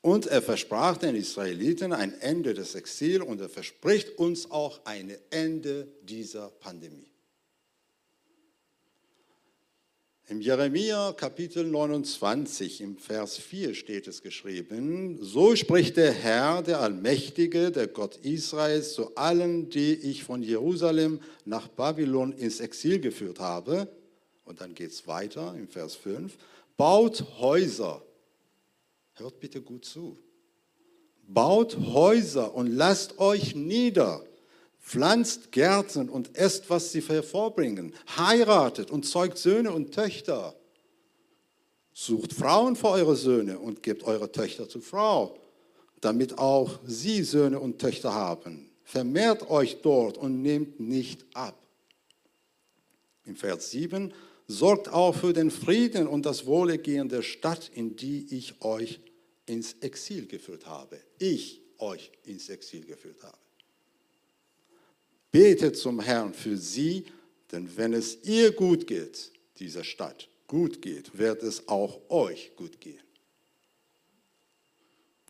Und 0.00 0.26
er 0.26 0.42
versprach 0.42 0.98
den 0.98 1.16
Israeliten 1.16 1.92
ein 1.92 2.12
Ende 2.20 2.54
des 2.54 2.74
Exils 2.74 3.24
und 3.24 3.40
er 3.40 3.48
verspricht 3.48 4.18
uns 4.18 4.50
auch 4.50 4.84
ein 4.84 5.16
Ende 5.30 5.88
dieser 6.02 6.50
Pandemie. 6.50 7.13
Im 10.26 10.40
Jeremia 10.40 11.12
Kapitel 11.12 11.66
29 11.66 12.80
im 12.80 12.96
Vers 12.96 13.36
4 13.36 13.74
steht 13.74 14.08
es 14.08 14.22
geschrieben, 14.22 15.18
so 15.20 15.54
spricht 15.54 15.98
der 15.98 16.12
Herr, 16.12 16.62
der 16.62 16.80
Allmächtige, 16.80 17.70
der 17.70 17.88
Gott 17.88 18.16
Israels, 18.16 18.94
zu 18.94 19.14
allen, 19.16 19.68
die 19.68 19.92
ich 19.92 20.24
von 20.24 20.42
Jerusalem 20.42 21.20
nach 21.44 21.68
Babylon 21.68 22.32
ins 22.32 22.60
Exil 22.60 23.00
geführt 23.00 23.38
habe. 23.38 23.86
Und 24.46 24.62
dann 24.62 24.74
geht 24.74 24.92
es 24.92 25.06
weiter 25.06 25.54
im 25.58 25.68
Vers 25.68 25.94
5, 25.94 26.38
baut 26.78 27.22
Häuser. 27.38 28.02
Hört 29.16 29.40
bitte 29.40 29.60
gut 29.60 29.84
zu. 29.84 30.18
Baut 31.26 31.76
Häuser 31.76 32.54
und 32.54 32.68
lasst 32.68 33.18
euch 33.18 33.54
nieder 33.54 34.24
pflanzt 34.84 35.50
Gärten 35.50 36.10
und 36.10 36.36
esst, 36.36 36.68
was 36.68 36.92
sie 36.92 37.00
hervorbringen, 37.00 37.94
heiratet 38.16 38.90
und 38.90 39.04
zeugt 39.06 39.38
Söhne 39.38 39.72
und 39.72 39.94
Töchter. 39.94 40.54
Sucht 41.94 42.34
Frauen 42.34 42.76
für 42.76 42.88
eure 42.88 43.16
Söhne 43.16 43.58
und 43.58 43.82
gebt 43.82 44.04
eure 44.04 44.30
Töchter 44.30 44.68
zur 44.68 44.82
Frau, 44.82 45.38
damit 46.00 46.38
auch 46.38 46.78
sie 46.86 47.22
Söhne 47.22 47.60
und 47.60 47.78
Töchter 47.78 48.12
haben. 48.12 48.70
Vermehrt 48.82 49.48
euch 49.48 49.80
dort 49.80 50.18
und 50.18 50.42
nehmt 50.42 50.78
nicht 50.80 51.24
ab. 51.32 51.58
Im 53.24 53.36
Vers 53.36 53.70
7 53.70 54.12
sorgt 54.46 54.90
auch 54.90 55.14
für 55.14 55.32
den 55.32 55.50
Frieden 55.50 56.06
und 56.06 56.26
das 56.26 56.44
Wohlergehen 56.44 57.08
der 57.08 57.22
Stadt, 57.22 57.70
in 57.74 57.96
die 57.96 58.26
ich 58.36 58.60
euch 58.62 59.00
ins 59.46 59.72
Exil 59.80 60.26
geführt 60.26 60.66
habe. 60.66 61.00
Ich 61.18 61.62
euch 61.78 62.12
ins 62.24 62.50
Exil 62.50 62.84
geführt 62.84 63.22
habe. 63.22 63.43
Betet 65.34 65.76
zum 65.76 65.98
Herrn 65.98 66.32
für 66.32 66.56
sie, 66.56 67.06
denn 67.50 67.76
wenn 67.76 67.92
es 67.92 68.22
ihr 68.22 68.52
gut 68.52 68.86
geht, 68.86 69.32
dieser 69.58 69.82
Stadt 69.82 70.28
gut 70.46 70.80
geht, 70.80 71.18
wird 71.18 71.42
es 71.42 71.66
auch 71.66 72.08
euch 72.08 72.54
gut 72.54 72.80
gehen. 72.80 73.02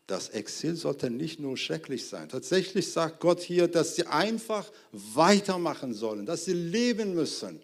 Das 0.05 0.29
Exil 0.29 0.75
sollte 0.75 1.09
nicht 1.09 1.39
nur 1.39 1.57
schrecklich 1.57 2.05
sein. 2.05 2.29
Tatsächlich 2.29 2.91
sagt 2.91 3.19
Gott 3.19 3.41
hier, 3.41 3.67
dass 3.67 3.95
sie 3.95 4.05
einfach 4.05 4.71
weitermachen 4.91 5.95
sollen, 5.95 6.27
dass 6.27 6.45
sie 6.45 6.53
leben 6.53 7.15
müssen, 7.15 7.59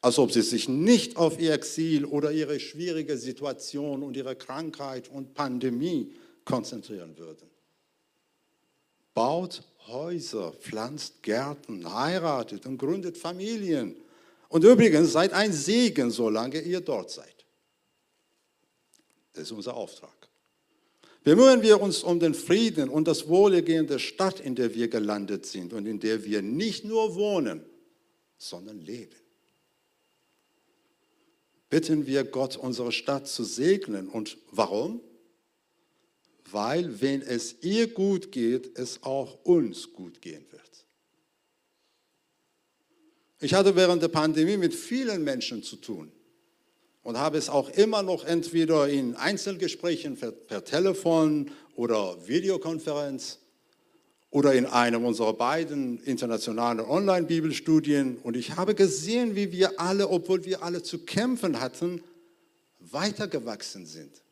als 0.00 0.18
ob 0.18 0.32
sie 0.32 0.42
sich 0.42 0.68
nicht 0.68 1.16
auf 1.16 1.38
ihr 1.38 1.52
Exil 1.52 2.04
oder 2.04 2.32
ihre 2.32 2.58
schwierige 2.58 3.16
Situation 3.16 4.02
und 4.02 4.16
ihre 4.16 4.34
Krankheit 4.34 5.08
und 5.08 5.34
Pandemie 5.34 6.16
konzentrieren 6.44 7.16
würden. 7.16 7.48
Baut 9.14 9.62
Häuser, 9.88 10.52
pflanzt 10.52 11.22
Gärten, 11.22 11.92
heiratet 11.92 12.66
und 12.66 12.78
gründet 12.78 13.18
Familien. 13.18 13.96
Und 14.48 14.64
übrigens, 14.64 15.12
seid 15.12 15.32
ein 15.32 15.52
Segen, 15.52 16.10
solange 16.10 16.60
ihr 16.60 16.80
dort 16.80 17.10
seid. 17.10 17.44
Das 19.32 19.44
ist 19.44 19.52
unser 19.52 19.74
Auftrag. 19.74 20.28
Bemühen 21.24 21.62
wir 21.62 21.80
uns 21.80 22.02
um 22.02 22.18
den 22.18 22.34
Frieden 22.34 22.88
und 22.88 23.06
das 23.06 23.28
Wohlergehen 23.28 23.86
der 23.86 23.98
Stadt, 23.98 24.40
in 24.40 24.54
der 24.54 24.74
wir 24.74 24.88
gelandet 24.88 25.46
sind 25.46 25.72
und 25.72 25.86
in 25.86 26.00
der 26.00 26.24
wir 26.24 26.42
nicht 26.42 26.84
nur 26.84 27.14
wohnen, 27.14 27.64
sondern 28.38 28.80
leben. 28.80 29.16
Bitten 31.70 32.06
wir 32.06 32.24
Gott, 32.24 32.56
unsere 32.56 32.92
Stadt 32.92 33.28
zu 33.28 33.44
segnen. 33.44 34.08
Und 34.08 34.36
warum? 34.50 35.00
Weil 36.52 37.00
wenn 37.00 37.22
es 37.22 37.56
ihr 37.62 37.92
gut 37.92 38.32
geht, 38.32 38.78
es 38.78 39.02
auch 39.02 39.44
uns 39.44 39.92
gut 39.92 40.20
gehen 40.20 40.44
wird. 40.50 40.62
Ich 43.40 43.54
hatte 43.54 43.74
während 43.74 44.02
der 44.02 44.08
Pandemie 44.08 44.56
mit 44.56 44.74
vielen 44.74 45.24
Menschen 45.24 45.62
zu 45.62 45.76
tun 45.76 46.12
und 47.02 47.18
habe 47.18 47.38
es 47.38 47.48
auch 47.48 47.70
immer 47.70 48.02
noch 48.02 48.24
entweder 48.24 48.88
in 48.88 49.16
Einzelgesprächen 49.16 50.16
per, 50.16 50.30
per 50.30 50.64
Telefon 50.64 51.50
oder 51.74 52.16
Videokonferenz 52.28 53.38
oder 54.30 54.54
in 54.54 54.66
einem 54.66 55.04
unserer 55.04 55.34
beiden 55.34 56.02
internationalen 56.04 56.80
Online-Bibelstudien. 56.80 58.18
Und 58.18 58.36
ich 58.36 58.56
habe 58.56 58.74
gesehen, 58.74 59.34
wie 59.34 59.52
wir 59.52 59.80
alle, 59.80 60.08
obwohl 60.08 60.44
wir 60.44 60.62
alle 60.62 60.82
zu 60.82 61.00
kämpfen 61.00 61.60
hatten, 61.60 62.02
weitergewachsen 62.78 63.86
sind. 63.86 64.22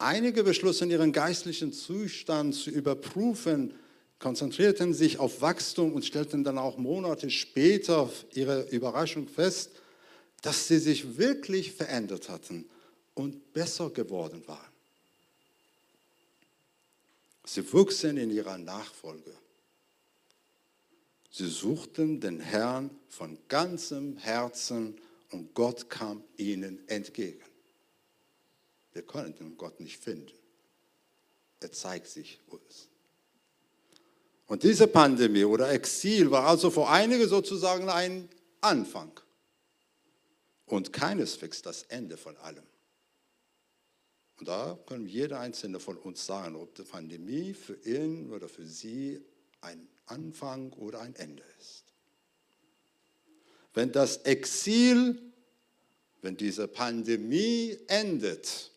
Einige 0.00 0.44
beschlossen, 0.44 0.90
ihren 0.90 1.12
geistlichen 1.12 1.72
Zustand 1.72 2.54
zu 2.54 2.70
überprüfen, 2.70 3.74
konzentrierten 4.18 4.94
sich 4.94 5.18
auf 5.18 5.40
Wachstum 5.40 5.92
und 5.94 6.04
stellten 6.04 6.44
dann 6.44 6.58
auch 6.58 6.78
Monate 6.78 7.30
später 7.30 8.10
ihre 8.32 8.68
Überraschung 8.70 9.28
fest, 9.28 9.70
dass 10.42 10.68
sie 10.68 10.78
sich 10.78 11.18
wirklich 11.18 11.72
verändert 11.72 12.28
hatten 12.28 12.68
und 13.14 13.52
besser 13.52 13.90
geworden 13.90 14.42
waren. 14.46 14.72
Sie 17.44 17.72
wuchsen 17.72 18.16
in 18.16 18.30
ihrer 18.30 18.58
Nachfolge 18.58 19.32
Sie 21.30 21.48
suchten 21.48 22.20
den 22.20 22.40
Herrn 22.40 22.90
von 23.08 23.38
ganzem 23.48 24.16
Herzen 24.16 24.96
und 25.30 25.54
Gott 25.54 25.88
kam 25.88 26.24
ihnen 26.36 26.86
entgegen. 26.88 27.49
Wir 29.00 29.06
können 29.06 29.34
den 29.34 29.56
Gott 29.56 29.80
nicht 29.80 29.96
finden. 29.96 30.30
Er 31.60 31.72
zeigt 31.72 32.06
sich 32.06 32.38
uns. 32.48 32.86
Und 34.46 34.62
diese 34.62 34.86
Pandemie 34.86 35.44
oder 35.44 35.72
Exil 35.72 36.30
war 36.30 36.46
also 36.46 36.70
für 36.70 36.86
einige 36.86 37.26
sozusagen 37.26 37.88
ein 37.88 38.28
Anfang 38.60 39.18
und 40.66 40.92
keineswegs 40.92 41.62
das 41.62 41.84
Ende 41.84 42.18
von 42.18 42.36
allem. 42.36 42.66
Und 44.38 44.48
da 44.48 44.78
können 44.84 45.06
jeder 45.06 45.40
einzelne 45.40 45.80
von 45.80 45.96
uns 45.96 46.26
sagen, 46.26 46.54
ob 46.56 46.74
die 46.74 46.82
Pandemie 46.82 47.54
für 47.54 47.76
ihn 47.86 48.30
oder 48.30 48.50
für 48.50 48.66
sie 48.66 49.18
ein 49.62 49.88
Anfang 50.04 50.74
oder 50.74 51.00
ein 51.00 51.14
Ende 51.14 51.42
ist. 51.58 51.84
Wenn 53.72 53.92
das 53.92 54.18
Exil, 54.18 55.18
wenn 56.22 56.36
diese 56.36 56.68
Pandemie 56.68 57.78
endet, 57.86 58.69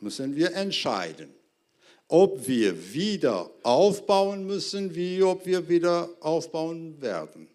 müssen 0.00 0.36
wir 0.36 0.54
entscheiden, 0.54 1.34
ob 2.08 2.46
wir 2.46 2.92
wieder 2.92 3.50
aufbauen 3.62 4.46
müssen, 4.46 4.94
wie 4.94 5.22
ob 5.22 5.44
wir 5.46 5.68
wieder 5.68 6.08
aufbauen 6.20 7.00
werden. 7.00 7.48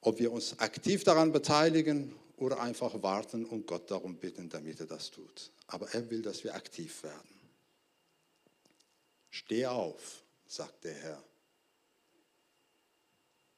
Ob 0.00 0.18
wir 0.18 0.30
uns 0.32 0.58
aktiv 0.58 1.02
daran 1.02 1.32
beteiligen 1.32 2.14
oder 2.36 2.60
einfach 2.60 3.02
warten 3.02 3.44
und 3.44 3.66
Gott 3.66 3.90
darum 3.90 4.16
bitten, 4.16 4.48
damit 4.48 4.80
er 4.80 4.86
das 4.86 5.10
tut. 5.10 5.50
Aber 5.66 5.92
er 5.92 6.08
will, 6.08 6.22
dass 6.22 6.44
wir 6.44 6.54
aktiv 6.54 7.02
werden. 7.02 7.38
Steh 9.30 9.66
auf, 9.66 10.22
sagt 10.46 10.84
der 10.84 10.94
Herr. 10.94 11.24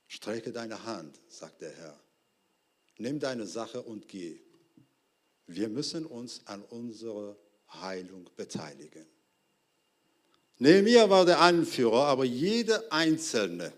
Strecke 0.09 0.50
deine 0.50 0.82
Hand, 0.85 1.20
sagt 1.28 1.61
der 1.61 1.70
Herr. 1.70 2.00
Nimm 2.99 3.20
deine 3.20 3.47
Sache 3.47 3.80
und 3.80 4.09
geh. 4.09 4.40
Wir 5.52 5.69
müssen 5.69 6.07
uns 6.07 6.42
an 6.45 6.62
unserer 6.62 7.37
Heilung 7.80 8.30
beteiligen. 8.37 9.04
Nehemiah 10.59 11.11
war 11.11 11.25
der 11.25 11.40
Anführer, 11.40 12.04
aber 12.07 12.25
jede 12.25 12.92
Einzelne 12.92 13.73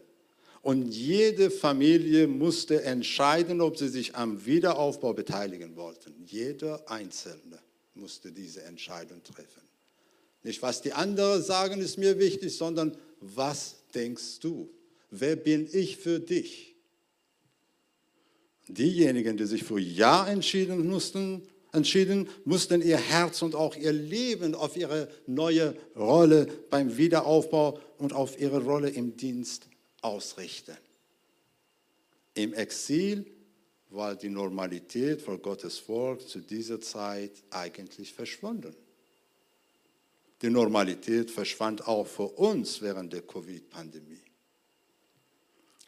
und 0.60 0.92
jede 0.92 1.50
Familie 1.50 2.26
musste 2.26 2.82
entscheiden, 2.82 3.60
ob 3.60 3.78
sie 3.78 3.88
sich 3.88 4.14
am 4.14 4.44
Wiederaufbau 4.44 5.14
beteiligen 5.14 5.76
wollten. 5.76 6.14
Jeder 6.26 6.90
Einzelne 6.90 7.58
musste 7.94 8.32
diese 8.32 8.62
Entscheidung 8.64 9.22
treffen. 9.22 9.62
Nicht, 10.42 10.60
was 10.60 10.82
die 10.82 10.92
anderen 10.92 11.42
sagen, 11.42 11.80
ist 11.80 11.98
mir 11.98 12.18
wichtig, 12.18 12.54
sondern 12.54 12.96
was 13.20 13.76
denkst 13.94 14.40
du? 14.40 14.68
Wer 15.10 15.36
bin 15.36 15.68
ich 15.72 15.96
für 15.96 16.20
dich? 16.20 16.74
Diejenigen, 18.68 19.36
die 19.36 19.46
sich 19.46 19.64
für 19.64 19.78
Ja 19.78 20.26
entschieden 20.26 20.86
mussten, 20.86 21.42
entschieden, 21.72 22.28
mussten 22.44 22.82
ihr 22.82 22.98
Herz 22.98 23.42
und 23.42 23.54
auch 23.54 23.74
ihr 23.76 23.92
Leben 23.92 24.54
auf 24.54 24.76
ihre 24.76 25.08
neue 25.26 25.74
Rolle 25.96 26.46
beim 26.70 26.96
Wiederaufbau 26.96 27.80
und 27.98 28.12
auf 28.12 28.38
ihre 28.38 28.62
Rolle 28.62 28.90
im 28.90 29.16
Dienst 29.16 29.68
ausrichten. 30.02 30.76
Im 32.34 32.54
Exil 32.54 33.26
war 33.90 34.14
die 34.14 34.28
Normalität 34.28 35.20
für 35.22 35.38
Gottes 35.38 35.78
Volk 35.78 36.26
zu 36.26 36.40
dieser 36.40 36.80
Zeit 36.80 37.32
eigentlich 37.50 38.12
verschwunden. 38.12 38.74
Die 40.40 40.50
Normalität 40.50 41.30
verschwand 41.30 41.86
auch 41.86 42.06
für 42.06 42.28
uns 42.28 42.80
während 42.82 43.12
der 43.12 43.22
Covid-Pandemie. 43.22 44.20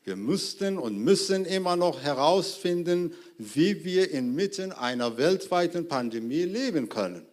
Wir 0.05 0.17
mussten 0.17 0.79
und 0.79 0.99
müssen 0.99 1.47
immer 1.47 1.77
noch 1.77 2.03
herausfinden, 2.03 3.15
wie 3.39 3.85
wir 3.85 4.11
inmitten 4.11 4.71
einer 4.71 5.17
weltweiten 5.17 5.89
Pandemie 5.89 6.43
leben 6.43 6.91
können, 6.91 7.27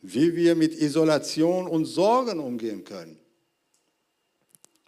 wie 0.00 0.34
wir 0.34 0.54
mit 0.56 0.74
Isolation 0.74 1.66
und 1.66 1.84
Sorgen 1.84 2.40
umgehen 2.40 2.84
können, 2.84 3.18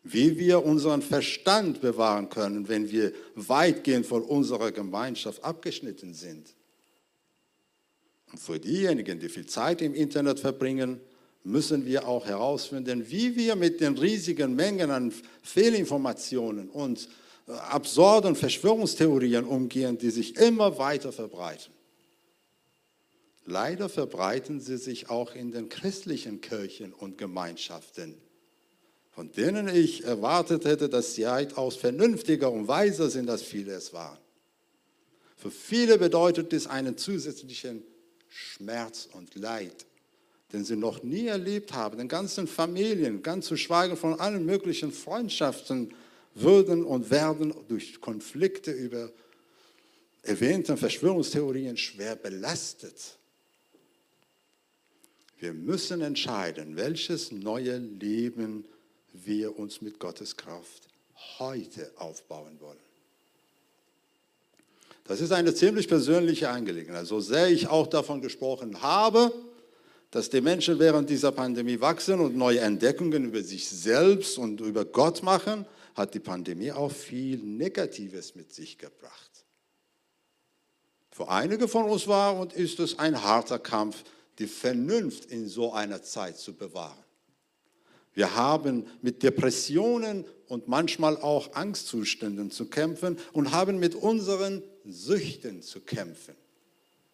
wie 0.04 0.38
wir 0.38 0.64
unseren 0.64 1.02
Verstand 1.02 1.82
bewahren 1.82 2.30
können, 2.30 2.66
wenn 2.68 2.90
wir 2.90 3.12
weitgehend 3.34 4.06
von 4.06 4.22
unserer 4.22 4.72
Gemeinschaft 4.72 5.44
abgeschnitten 5.44 6.14
sind. 6.14 6.54
Und 8.32 8.38
für 8.38 8.58
diejenigen, 8.58 9.20
die 9.20 9.28
viel 9.28 9.44
Zeit 9.44 9.82
im 9.82 9.92
Internet 9.92 10.40
verbringen, 10.40 11.00
müssen 11.42 11.86
wir 11.86 12.06
auch 12.06 12.26
herausfinden, 12.26 13.10
wie 13.10 13.36
wir 13.36 13.56
mit 13.56 13.80
den 13.80 13.96
riesigen 13.96 14.54
Mengen 14.54 14.90
an 14.90 15.12
Fehlinformationen 15.42 16.68
und 16.68 17.08
äh, 17.48 17.52
absurden 17.52 18.36
Verschwörungstheorien 18.36 19.44
umgehen, 19.44 19.96
die 19.98 20.10
sich 20.10 20.36
immer 20.36 20.78
weiter 20.78 21.12
verbreiten. 21.12 21.72
Leider 23.46 23.88
verbreiten 23.88 24.60
sie 24.60 24.76
sich 24.76 25.08
auch 25.08 25.34
in 25.34 25.50
den 25.50 25.68
christlichen 25.68 26.40
Kirchen 26.40 26.92
und 26.92 27.16
Gemeinschaften, 27.16 28.16
von 29.10 29.32
denen 29.32 29.66
ich 29.68 30.04
erwartet 30.04 30.66
hätte, 30.66 30.88
dass 30.88 31.14
sie 31.14 31.24
weitaus 31.24 31.74
vernünftiger 31.76 32.52
und 32.52 32.68
weiser 32.68 33.08
sind, 33.08 33.30
als 33.30 33.42
viele 33.42 33.72
es 33.72 33.92
waren. 33.92 34.18
Für 35.36 35.50
viele 35.50 35.96
bedeutet 35.96 36.52
dies 36.52 36.66
einen 36.66 36.98
zusätzlichen 36.98 37.82
Schmerz 38.28 39.08
und 39.10 39.34
Leid 39.34 39.86
den 40.52 40.64
sie 40.64 40.76
noch 40.76 41.02
nie 41.02 41.26
erlebt 41.26 41.72
haben, 41.72 41.98
den 41.98 42.08
ganzen 42.08 42.46
Familien, 42.46 43.22
ganz 43.22 43.46
zu 43.46 43.56
schweigen 43.56 43.96
von 43.96 44.18
allen 44.18 44.44
möglichen 44.44 44.92
Freundschaften, 44.92 45.94
würden 46.34 46.84
und 46.84 47.10
werden 47.10 47.54
durch 47.68 48.00
Konflikte 48.00 48.70
über 48.70 49.10
erwähnte 50.22 50.76
Verschwörungstheorien 50.76 51.76
schwer 51.76 52.16
belastet. 52.16 53.18
Wir 55.38 55.54
müssen 55.54 56.02
entscheiden, 56.02 56.76
welches 56.76 57.32
neue 57.32 57.78
Leben 57.78 58.64
wir 59.12 59.58
uns 59.58 59.80
mit 59.80 59.98
Gottes 59.98 60.36
Kraft 60.36 60.88
heute 61.38 61.90
aufbauen 61.96 62.60
wollen. 62.60 62.78
Das 65.04 65.20
ist 65.20 65.32
eine 65.32 65.54
ziemlich 65.54 65.88
persönliche 65.88 66.50
Angelegenheit. 66.50 67.06
So 67.06 67.20
sehr 67.20 67.48
ich 67.48 67.66
auch 67.66 67.86
davon 67.86 68.20
gesprochen 68.20 68.80
habe, 68.82 69.32
dass 70.10 70.28
die 70.28 70.40
Menschen 70.40 70.78
während 70.78 71.08
dieser 71.08 71.32
Pandemie 71.32 71.80
wachsen 71.80 72.20
und 72.20 72.36
neue 72.36 72.60
Entdeckungen 72.60 73.26
über 73.26 73.42
sich 73.42 73.68
selbst 73.68 74.38
und 74.38 74.60
über 74.60 74.84
Gott 74.84 75.22
machen, 75.22 75.66
hat 75.94 76.14
die 76.14 76.20
Pandemie 76.20 76.72
auch 76.72 76.90
viel 76.90 77.38
Negatives 77.38 78.34
mit 78.34 78.52
sich 78.52 78.76
gebracht. 78.76 79.30
Für 81.10 81.28
einige 81.28 81.68
von 81.68 81.84
uns 81.84 82.06
war 82.06 82.38
und 82.38 82.52
ist 82.52 82.80
es 82.80 82.98
ein 82.98 83.22
harter 83.22 83.58
Kampf, 83.58 84.02
die 84.38 84.46
Vernunft 84.46 85.26
in 85.26 85.48
so 85.48 85.72
einer 85.72 86.02
Zeit 86.02 86.38
zu 86.38 86.54
bewahren. 86.54 87.04
Wir 88.12 88.34
haben 88.34 88.86
mit 89.02 89.22
Depressionen 89.22 90.24
und 90.48 90.66
manchmal 90.66 91.16
auch 91.16 91.54
Angstzuständen 91.54 92.50
zu 92.50 92.66
kämpfen 92.66 93.18
und 93.32 93.52
haben 93.52 93.78
mit 93.78 93.94
unseren 93.94 94.62
Süchten 94.84 95.62
zu 95.62 95.80
kämpfen, 95.80 96.34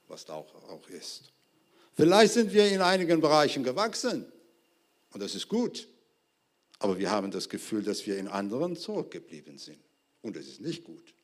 was 0.09 0.25
da 0.25 0.35
auch, 0.35 0.55
auch 0.71 0.89
ist. 0.89 1.33
Vielleicht 1.97 2.35
sind 2.35 2.53
wir 2.53 2.69
in 2.69 2.83
einigen 2.83 3.21
Bereichen 3.21 3.65
gewachsen 3.65 4.27
und 5.13 5.23
das 5.23 5.35
ist 5.35 5.49
gut. 5.49 5.89
Aber 6.79 6.99
wir 6.99 7.11
haben 7.11 7.31
das 7.31 7.49
Gefühl, 7.49 7.83
dass 7.83 8.07
wir 8.07 8.19
in 8.19 8.29
anderen 8.29 8.77
zurückgeblieben 8.77 9.57
sind. 9.57 9.79
Und 10.21 10.37
das 10.37 10.47
ist 10.47 10.61
nicht 10.61 10.85
gut. 10.85 11.15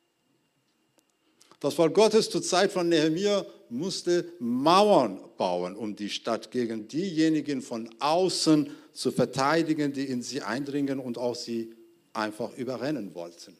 Das 1.60 1.74
Volk 1.74 1.94
Gottes 1.94 2.30
zur 2.30 2.42
Zeit 2.42 2.72
von 2.72 2.88
Nehemiah 2.88 3.44
musste 3.68 4.32
Mauern 4.40 5.20
bauen, 5.36 5.76
um 5.76 5.94
die 5.94 6.10
Stadt 6.10 6.50
gegen 6.50 6.88
diejenigen 6.88 7.62
von 7.62 7.88
außen 8.00 8.70
zu 8.92 9.12
verteidigen, 9.12 9.92
die 9.92 10.06
in 10.06 10.22
sie 10.22 10.42
eindringen 10.42 10.98
und 10.98 11.18
auch 11.18 11.36
sie 11.36 11.74
einfach 12.14 12.56
überrennen 12.56 13.14
wollten. 13.14 13.56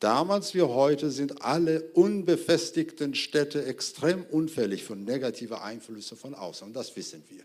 Damals 0.00 0.54
wie 0.54 0.62
heute 0.62 1.10
sind 1.10 1.42
alle 1.42 1.82
unbefestigten 1.92 3.14
Städte 3.14 3.66
extrem 3.66 4.24
unfällig 4.24 4.82
für 4.82 4.96
negative 4.96 5.60
Einflüsse 5.60 6.16
von 6.16 6.34
außen. 6.34 6.68
Und 6.68 6.72
das 6.72 6.96
wissen 6.96 7.22
wir. 7.28 7.44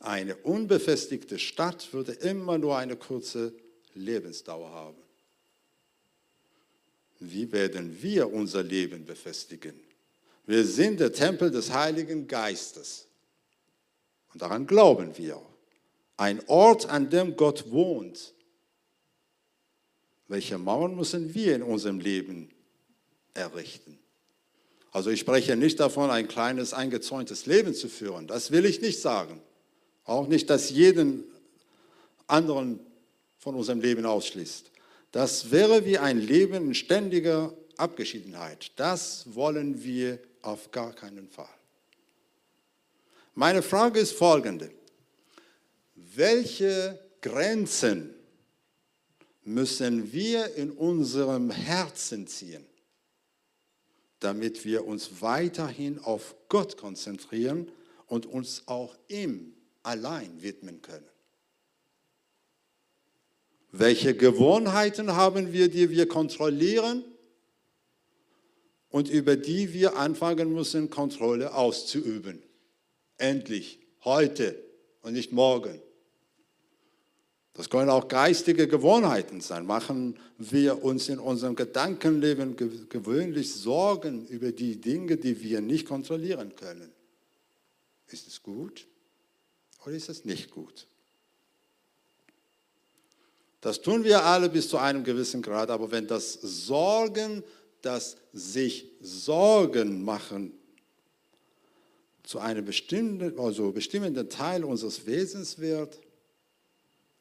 Eine 0.00 0.34
unbefestigte 0.36 1.38
Stadt 1.38 1.92
würde 1.92 2.12
immer 2.12 2.56
nur 2.56 2.78
eine 2.78 2.96
kurze 2.96 3.52
Lebensdauer 3.92 4.70
haben. 4.70 4.96
Wie 7.20 7.52
werden 7.52 8.02
wir 8.02 8.32
unser 8.32 8.62
Leben 8.62 9.04
befestigen? 9.04 9.78
Wir 10.46 10.64
sind 10.64 11.00
der 11.00 11.12
Tempel 11.12 11.50
des 11.50 11.70
Heiligen 11.72 12.26
Geistes. 12.26 13.08
Und 14.32 14.40
daran 14.40 14.66
glauben 14.66 15.18
wir. 15.18 15.42
Ein 16.16 16.40
Ort, 16.48 16.88
an 16.88 17.10
dem 17.10 17.36
Gott 17.36 17.70
wohnt 17.70 18.32
welche 20.28 20.58
Mauern 20.58 20.94
müssen 20.94 21.34
wir 21.34 21.56
in 21.56 21.62
unserem 21.62 22.00
Leben 22.00 22.50
errichten? 23.34 23.98
Also 24.92 25.10
ich 25.10 25.20
spreche 25.20 25.56
nicht 25.56 25.80
davon, 25.80 26.10
ein 26.10 26.28
kleines, 26.28 26.72
eingezäuntes 26.72 27.46
Leben 27.46 27.74
zu 27.74 27.88
führen. 27.88 28.26
Das 28.26 28.50
will 28.50 28.64
ich 28.64 28.80
nicht 28.80 29.00
sagen. 29.00 29.40
Auch 30.04 30.28
nicht, 30.28 30.48
dass 30.50 30.70
jeden 30.70 31.24
anderen 32.26 32.80
von 33.38 33.54
unserem 33.54 33.80
Leben 33.80 34.06
ausschließt. 34.06 34.70
Das 35.12 35.50
wäre 35.50 35.84
wie 35.84 35.98
ein 35.98 36.18
Leben 36.18 36.68
in 36.68 36.74
ständiger 36.74 37.54
Abgeschiedenheit. 37.76 38.72
Das 38.76 39.24
wollen 39.34 39.82
wir 39.82 40.18
auf 40.42 40.70
gar 40.70 40.92
keinen 40.94 41.28
Fall. 41.28 41.48
Meine 43.34 43.62
Frage 43.62 44.00
ist 44.00 44.12
folgende. 44.12 44.70
Welche 45.94 46.98
Grenzen 47.20 48.14
müssen 49.48 50.12
wir 50.12 50.54
in 50.56 50.70
unserem 50.70 51.50
Herzen 51.50 52.26
ziehen, 52.26 52.66
damit 54.20 54.64
wir 54.64 54.86
uns 54.86 55.22
weiterhin 55.22 55.98
auf 55.98 56.36
Gott 56.48 56.76
konzentrieren 56.76 57.70
und 58.06 58.26
uns 58.26 58.64
auch 58.66 58.94
ihm 59.08 59.54
allein 59.82 60.42
widmen 60.42 60.82
können? 60.82 61.08
Welche 63.72 64.14
Gewohnheiten 64.14 65.14
haben 65.14 65.52
wir, 65.52 65.68
die 65.68 65.90
wir 65.90 66.06
kontrollieren 66.08 67.04
und 68.90 69.08
über 69.08 69.36
die 69.36 69.72
wir 69.72 69.96
anfangen 69.96 70.52
müssen, 70.52 70.90
Kontrolle 70.90 71.54
auszuüben? 71.54 72.42
Endlich, 73.16 73.78
heute 74.04 74.62
und 75.02 75.14
nicht 75.14 75.32
morgen. 75.32 75.80
Das 77.58 77.68
können 77.68 77.90
auch 77.90 78.06
geistige 78.06 78.68
Gewohnheiten 78.68 79.40
sein. 79.40 79.66
Machen 79.66 80.16
wir 80.38 80.84
uns 80.84 81.08
in 81.08 81.18
unserem 81.18 81.56
Gedankenleben 81.56 82.54
gewöhnlich 82.88 83.52
Sorgen 83.52 84.28
über 84.28 84.52
die 84.52 84.80
Dinge, 84.80 85.16
die 85.16 85.42
wir 85.42 85.60
nicht 85.60 85.84
kontrollieren 85.84 86.54
können. 86.54 86.92
Ist 88.06 88.28
es 88.28 88.44
gut 88.44 88.86
oder 89.84 89.96
ist 89.96 90.08
es 90.08 90.24
nicht 90.24 90.52
gut? 90.52 90.86
Das 93.60 93.82
tun 93.82 94.04
wir 94.04 94.22
alle 94.22 94.50
bis 94.50 94.68
zu 94.68 94.78
einem 94.78 95.02
gewissen 95.02 95.42
Grad, 95.42 95.70
aber 95.70 95.90
wenn 95.90 96.06
das 96.06 96.34
Sorgen, 96.34 97.42
das 97.82 98.18
sich 98.32 98.88
Sorgen 99.00 100.04
machen, 100.04 100.52
zu 102.22 102.38
einem 102.38 102.64
bestimmten, 102.64 103.36
also 103.36 103.72
bestimmenden 103.72 104.30
Teil 104.30 104.62
unseres 104.62 105.06
Wesens 105.06 105.58
wird, 105.58 105.98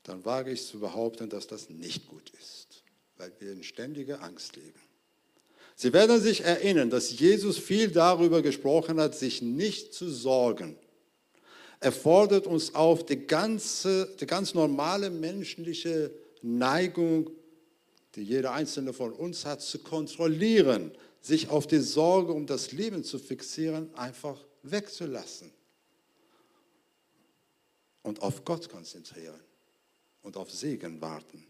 dann 0.07 0.23
wage 0.23 0.51
ich 0.51 0.65
zu 0.65 0.79
behaupten, 0.79 1.29
dass 1.29 1.47
das 1.47 1.69
nicht 1.69 2.07
gut 2.07 2.31
ist, 2.39 2.83
weil 3.17 3.31
wir 3.39 3.51
in 3.51 3.61
ständiger 3.61 4.23
Angst 4.23 4.55
leben. 4.55 4.79
Sie 5.75 5.91
werden 5.91 6.21
sich 6.21 6.41
erinnern, 6.41 6.89
dass 6.89 7.19
Jesus 7.19 7.57
viel 7.59 7.89
darüber 7.91 8.41
gesprochen 8.41 9.01
hat, 9.01 9.15
sich 9.15 9.41
nicht 9.41 9.93
zu 9.93 10.09
sorgen. 10.09 10.77
Er 11.81 11.91
fordert 11.91 12.47
uns 12.47 12.73
auf, 12.73 13.05
die 13.05 13.27
ganze, 13.27 14.07
die 14.19 14.25
ganz 14.25 14.53
normale 14.53 15.09
menschliche 15.09 16.11
Neigung, 16.41 17.29
die 18.15 18.23
jeder 18.23 18.53
einzelne 18.53 18.93
von 18.93 19.11
uns 19.11 19.45
hat, 19.45 19.61
zu 19.61 19.79
kontrollieren, 19.79 20.91
sich 21.19 21.49
auf 21.49 21.67
die 21.67 21.79
Sorge 21.79 22.31
um 22.31 22.47
das 22.47 22.71
Leben 22.71 23.03
zu 23.03 23.19
fixieren, 23.19 23.93
einfach 23.93 24.39
wegzulassen 24.63 25.51
und 28.03 28.21
auf 28.21 28.45
Gott 28.45 28.69
konzentrieren 28.69 29.46
und 30.21 30.37
auf 30.37 30.51
Segen 30.51 31.01
warten. 31.01 31.45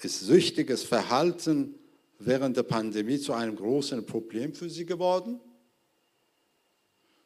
Ist 0.00 0.20
süchtiges 0.20 0.82
Verhalten 0.82 1.74
während 2.18 2.56
der 2.56 2.62
Pandemie 2.62 3.18
zu 3.18 3.32
einem 3.32 3.56
großen 3.56 4.04
Problem 4.06 4.54
für 4.54 4.70
Sie 4.70 4.86
geworden? 4.86 5.40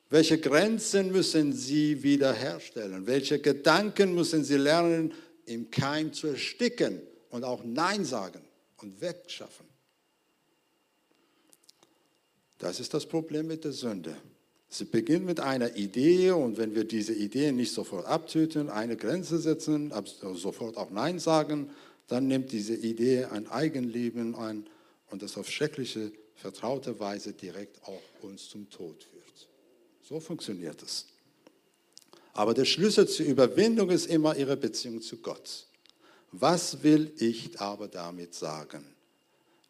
Welche 0.08 0.38
Grenzen 0.38 1.10
müssen 1.10 1.52
Sie 1.52 2.02
wiederherstellen? 2.02 3.06
Welche 3.06 3.38
Gedanken 3.38 4.14
müssen 4.14 4.44
Sie 4.44 4.56
lernen, 4.56 5.14
im 5.46 5.70
Keim 5.70 6.12
zu 6.12 6.28
ersticken 6.28 7.00
und 7.30 7.44
auch 7.44 7.64
Nein 7.64 8.04
sagen 8.04 8.42
und 8.76 9.00
wegschaffen? 9.00 9.66
Das 12.58 12.78
ist 12.78 12.92
das 12.92 13.06
Problem 13.06 13.46
mit 13.46 13.64
der 13.64 13.72
Sünde. 13.72 14.16
Sie 14.74 14.86
beginnt 14.86 15.26
mit 15.26 15.38
einer 15.38 15.76
Idee 15.76 16.30
und 16.30 16.56
wenn 16.56 16.74
wir 16.74 16.84
diese 16.84 17.12
Idee 17.12 17.52
nicht 17.52 17.74
sofort 17.74 18.06
abtöten, 18.06 18.70
eine 18.70 18.96
Grenze 18.96 19.38
setzen, 19.38 19.92
sofort 20.34 20.78
auch 20.78 20.90
Nein 20.90 21.18
sagen, 21.18 21.68
dann 22.08 22.26
nimmt 22.26 22.52
diese 22.52 22.74
Idee 22.74 23.26
ein 23.26 23.46
Eigenleben 23.48 24.34
an 24.34 24.66
und 25.10 25.22
das 25.22 25.36
auf 25.36 25.50
schreckliche, 25.50 26.10
vertraute 26.36 26.98
Weise 26.98 27.34
direkt 27.34 27.82
auch 27.84 28.00
uns 28.22 28.48
zum 28.48 28.70
Tod 28.70 29.04
führt. 29.04 29.48
So 30.08 30.20
funktioniert 30.20 30.82
es. 30.82 31.04
Aber 32.32 32.54
der 32.54 32.64
Schlüssel 32.64 33.06
zur 33.06 33.26
Überwindung 33.26 33.90
ist 33.90 34.06
immer 34.06 34.34
ihre 34.38 34.56
Beziehung 34.56 35.02
zu 35.02 35.18
Gott. 35.18 35.66
Was 36.30 36.82
will 36.82 37.12
ich 37.18 37.60
aber 37.60 37.88
damit 37.88 38.32
sagen? 38.32 38.86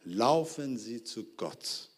Laufen 0.04 0.78
Sie 0.78 1.02
zu 1.02 1.24
Gott. 1.36 1.88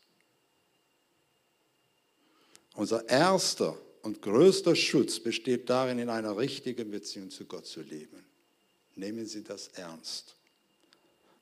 Unser 2.74 3.08
erster 3.08 3.78
und 4.02 4.20
größter 4.20 4.74
Schutz 4.74 5.20
besteht 5.20 5.70
darin, 5.70 5.98
in 5.98 6.10
einer 6.10 6.36
richtigen 6.36 6.90
Beziehung 6.90 7.30
zu 7.30 7.44
Gott 7.44 7.66
zu 7.66 7.80
leben. 7.80 8.24
Nehmen 8.96 9.26
Sie 9.26 9.42
das 9.42 9.68
ernst. 9.68 10.34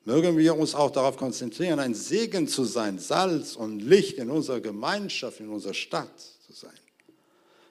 Mögen 0.04 0.36
wir 0.36 0.56
uns 0.56 0.74
auch 0.74 0.90
darauf 0.90 1.16
konzentrieren, 1.16 1.78
ein 1.78 1.94
Segen 1.94 2.48
zu 2.48 2.64
sein, 2.64 2.98
Salz 2.98 3.54
und 3.54 3.80
Licht 3.80 4.18
in 4.18 4.30
unserer 4.30 4.60
Gemeinschaft, 4.60 5.40
in 5.40 5.48
unserer 5.48 5.74
Stadt 5.74 6.20
zu 6.44 6.52
sein. 6.52 6.72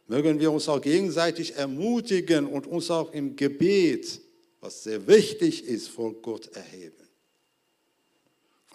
Mögen 0.07 0.39
wir 0.39 0.51
uns 0.51 0.67
auch 0.67 0.81
gegenseitig 0.81 1.55
ermutigen 1.55 2.45
und 2.47 2.67
uns 2.67 2.89
auch 2.89 3.13
im 3.13 3.35
Gebet, 3.35 4.21
was 4.59 4.83
sehr 4.83 5.07
wichtig 5.07 5.65
ist, 5.65 5.89
vor 5.89 6.13
Gott 6.13 6.47
erheben. 6.47 7.07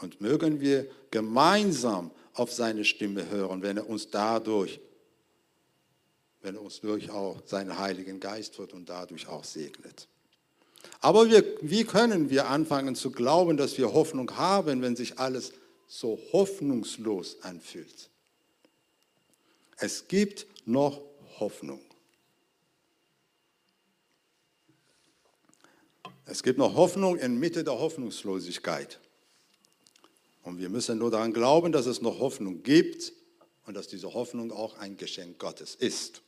Und 0.01 0.20
mögen 0.20 0.61
wir 0.61 0.87
gemeinsam 1.11 2.11
auf 2.38 2.53
seine 2.53 2.85
Stimme 2.85 3.29
hören, 3.31 3.62
wenn 3.62 3.77
er 3.77 3.88
uns 3.88 4.11
dadurch, 4.11 4.81
wenn 6.42 6.55
er 6.55 6.62
uns 6.62 6.81
durch 6.81 7.11
auch 7.11 7.42
seinen 7.46 7.79
Heiligen 7.79 8.20
Geist 8.20 8.59
wird 8.59 8.72
und 8.72 8.88
dadurch 8.88 9.27
auch 9.27 9.44
segnet. 9.44 10.09
Aber 11.01 11.29
wir, 11.29 11.44
wie 11.62 11.85
können 11.85 12.31
wir 12.31 12.49
anfangen 12.49 12.94
zu 12.94 13.11
glauben, 13.11 13.57
dass 13.57 13.77
wir 13.79 13.92
Hoffnung 13.92 14.31
haben, 14.37 14.83
wenn 14.83 14.96
sich 14.96 15.18
alles 15.18 15.53
so 15.88 16.18
hoffnungslos 16.33 17.42
anfühlt? 17.42 18.11
Es 19.79 20.09
gibt 20.09 20.46
noch 20.66 21.03
Hoffnung. 21.38 21.81
Es 26.25 26.42
gibt 26.42 26.59
noch 26.59 26.75
Hoffnung 26.75 27.18
inmitten 27.18 27.64
der 27.64 27.79
Hoffnungslosigkeit. 27.79 28.99
Und 30.46 30.61
wir 30.61 30.68
müssen 30.68 30.98
nur 30.98 31.11
daran 31.11 31.32
glauben, 31.32 31.72
dass 31.72 31.87
es 31.87 32.00
noch 32.00 32.20
Hoffnung 32.20 32.62
gibt 32.62 33.12
und 33.66 33.76
dass 33.76 33.88
diese 33.88 34.14
Hoffnung 34.14 34.52
auch 34.52 34.78
ein 34.78 34.96
Geschenk 34.96 35.40
Gottes 35.40 35.74
ist. 35.74 36.22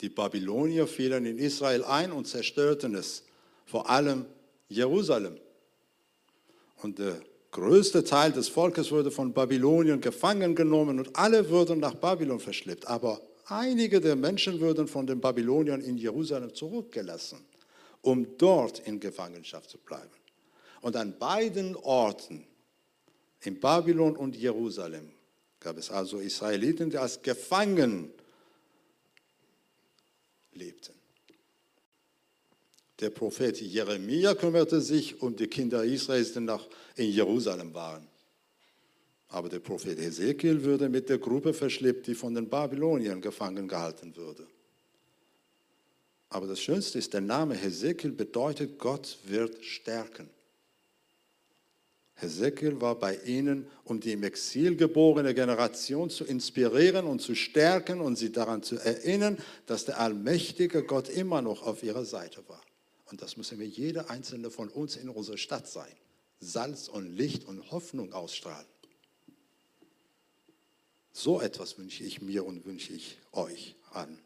Die 0.00 0.08
Babylonier 0.08 0.88
fielen 0.88 1.26
in 1.26 1.38
Israel 1.38 1.84
ein 1.84 2.10
und 2.10 2.26
zerstörten 2.26 2.96
es, 2.96 3.22
vor 3.66 3.88
allem 3.88 4.26
Jerusalem. 4.68 5.36
Und 6.82 6.98
der 6.98 7.20
größte 7.52 8.02
Teil 8.02 8.32
des 8.32 8.48
Volkes 8.48 8.90
wurde 8.90 9.12
von 9.12 9.32
Babylonien 9.32 10.00
gefangen 10.00 10.56
genommen 10.56 10.98
und 10.98 11.16
alle 11.16 11.48
wurden 11.50 11.78
nach 11.78 11.94
Babylon 11.94 12.40
verschleppt. 12.40 12.88
Aber 12.88 13.20
einige 13.44 14.00
der 14.00 14.16
Menschen 14.16 14.60
wurden 14.60 14.88
von 14.88 15.06
den 15.06 15.20
Babyloniern 15.20 15.82
in 15.82 15.96
Jerusalem 15.96 16.52
zurückgelassen, 16.52 17.44
um 18.02 18.26
dort 18.38 18.80
in 18.80 18.98
Gefangenschaft 18.98 19.70
zu 19.70 19.78
bleiben. 19.78 20.19
Und 20.80 20.96
an 20.96 21.18
beiden 21.18 21.76
Orten, 21.76 22.46
in 23.42 23.58
Babylon 23.60 24.16
und 24.16 24.36
Jerusalem, 24.36 25.10
gab 25.60 25.76
es 25.76 25.90
also 25.90 26.18
Israeliten, 26.18 26.90
die 26.90 26.98
als 26.98 27.22
Gefangen 27.22 28.12
lebten. 30.52 30.94
Der 32.98 33.10
Prophet 33.10 33.60
Jeremia 33.60 34.34
kümmerte 34.34 34.80
sich 34.80 35.22
um 35.22 35.34
die 35.34 35.46
Kinder 35.46 35.84
Israels, 35.84 36.34
die 36.34 36.40
noch 36.40 36.68
in 36.96 37.10
Jerusalem 37.10 37.72
waren. 37.72 38.06
Aber 39.28 39.48
der 39.48 39.60
Prophet 39.60 39.98
Ezekiel 39.98 40.62
würde 40.64 40.88
mit 40.88 41.08
der 41.08 41.18
Gruppe 41.18 41.54
verschleppt, 41.54 42.08
die 42.08 42.14
von 42.14 42.34
den 42.34 42.48
Babyloniern 42.48 43.20
gefangen 43.20 43.68
gehalten 43.68 44.14
würde. 44.16 44.46
Aber 46.28 46.46
das 46.46 46.60
Schönste 46.60 46.98
ist, 46.98 47.14
der 47.14 47.20
Name 47.20 47.54
Hesekiel 47.54 48.12
bedeutet, 48.12 48.78
Gott 48.78 49.18
wird 49.24 49.64
stärken. 49.64 50.28
Hesekiel 52.20 52.80
war 52.80 52.96
bei 52.96 53.16
ihnen, 53.24 53.66
um 53.84 54.00
die 54.00 54.12
im 54.12 54.22
Exil 54.22 54.76
geborene 54.76 55.34
Generation 55.34 56.10
zu 56.10 56.24
inspirieren 56.24 57.06
und 57.06 57.20
zu 57.20 57.34
stärken 57.34 58.00
und 58.00 58.16
sie 58.16 58.30
daran 58.32 58.62
zu 58.62 58.76
erinnern, 58.76 59.38
dass 59.66 59.84
der 59.84 60.00
allmächtige 60.00 60.82
Gott 60.82 61.08
immer 61.08 61.42
noch 61.42 61.66
auf 61.66 61.82
ihrer 61.82 62.04
Seite 62.04 62.42
war. 62.48 62.60
Und 63.10 63.22
das 63.22 63.36
müssen 63.36 63.58
wir 63.58 63.66
jeder 63.66 64.10
einzelne 64.10 64.50
von 64.50 64.68
uns 64.68 64.96
in 64.96 65.08
unserer 65.08 65.38
Stadt 65.38 65.68
sein. 65.68 65.92
Salz 66.40 66.88
und 66.88 67.16
Licht 67.16 67.46
und 67.46 67.70
Hoffnung 67.70 68.12
ausstrahlen. 68.12 68.66
So 71.12 71.40
etwas 71.40 71.76
wünsche 71.78 72.04
ich 72.04 72.22
mir 72.22 72.46
und 72.46 72.64
wünsche 72.64 72.92
ich 72.92 73.18
euch 73.32 73.76
an. 73.92 74.18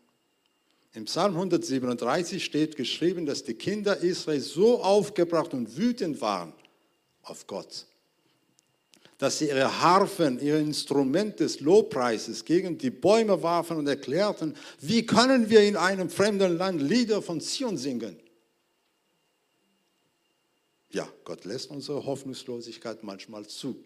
Im 0.92 1.06
Psalm 1.06 1.34
137 1.34 2.44
steht 2.44 2.76
geschrieben, 2.76 3.26
dass 3.26 3.42
die 3.42 3.54
Kinder 3.54 3.96
Israels 3.96 4.50
so 4.50 4.82
aufgebracht 4.82 5.54
und 5.54 5.76
wütend 5.76 6.20
waren 6.20 6.52
auf 7.24 7.46
Gott, 7.46 7.86
dass 9.18 9.38
sie 9.38 9.48
ihre 9.48 9.80
Harfen, 9.80 10.40
ihr 10.40 10.58
Instrument 10.58 11.38
des 11.40 11.60
Lobpreises 11.60 12.44
gegen 12.44 12.78
die 12.78 12.90
Bäume 12.90 13.42
warfen 13.42 13.76
und 13.76 13.86
erklärten, 13.86 14.54
wie 14.80 15.06
können 15.06 15.48
wir 15.48 15.62
in 15.62 15.76
einem 15.76 16.10
fremden 16.10 16.56
Land 16.58 16.82
Lieder 16.82 17.22
von 17.22 17.40
Zion 17.40 17.76
singen? 17.76 18.18
Ja, 20.90 21.08
Gott 21.24 21.44
lässt 21.44 21.70
unsere 21.70 22.04
Hoffnungslosigkeit 22.04 23.02
manchmal 23.02 23.46
zu. 23.46 23.82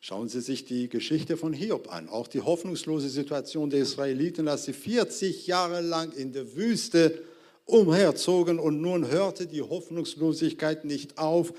Schauen 0.00 0.28
Sie 0.28 0.42
sich 0.42 0.66
die 0.66 0.90
Geschichte 0.90 1.38
von 1.38 1.54
Hiob 1.54 1.90
an, 1.90 2.10
auch 2.10 2.28
die 2.28 2.42
hoffnungslose 2.42 3.08
Situation 3.08 3.70
der 3.70 3.80
Israeliten, 3.80 4.48
als 4.48 4.66
sie 4.66 4.74
40 4.74 5.46
Jahre 5.46 5.80
lang 5.80 6.12
in 6.12 6.32
der 6.32 6.54
Wüste 6.54 7.24
umherzogen 7.64 8.58
und 8.58 8.80
nun 8.80 9.08
hörte 9.08 9.46
die 9.46 9.62
Hoffnungslosigkeit 9.62 10.84
nicht 10.84 11.18
auf, 11.18 11.52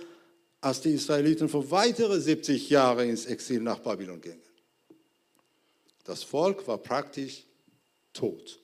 als 0.61 0.81
die 0.81 0.93
Israeliten 0.93 1.49
für 1.49 1.69
weitere 1.71 2.19
70 2.19 2.69
Jahre 2.69 3.05
ins 3.05 3.25
Exil 3.25 3.61
nach 3.61 3.79
Babylon 3.79 4.21
gingen. 4.21 4.41
Das 6.03 6.23
Volk 6.23 6.67
war 6.67 6.77
praktisch 6.77 7.45
tot. 8.13 8.59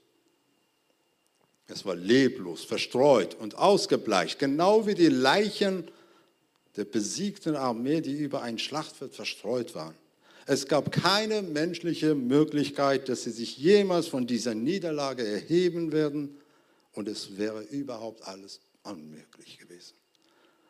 Es 1.68 1.86
war 1.86 1.96
leblos, 1.96 2.64
verstreut 2.64 3.36
und 3.36 3.56
ausgebleicht, 3.56 4.40
genau 4.40 4.86
wie 4.88 4.94
die 4.94 5.08
Leichen 5.08 5.90
der 6.76 6.86
besiegten 6.86 7.56
Armee, 7.56 8.02
die 8.02 8.18
über 8.18 8.42
ein 8.42 8.60
Schlachtfeld 8.60 9.16
verstreut 9.16 9.74
waren. 9.76 9.96
Es 10.46 10.68
gab 10.68 10.92
keine 10.92 11.42
menschliche 11.42 12.16
Möglichkeit, 12.16 13.10
dass 13.10 13.24
sie 13.24 13.32
sich 13.32 13.58
jemals 13.58 14.08
von 14.08 14.28
dieser 14.28 14.54
Niederlage 14.54 15.26
erheben 15.26 15.92
werden 15.92 16.41
und 16.94 17.08
es 17.08 17.38
wäre 17.38 17.62
überhaupt 17.64 18.28
alles 18.28 18.60
unmöglich 18.84 19.58
gewesen. 19.58 19.96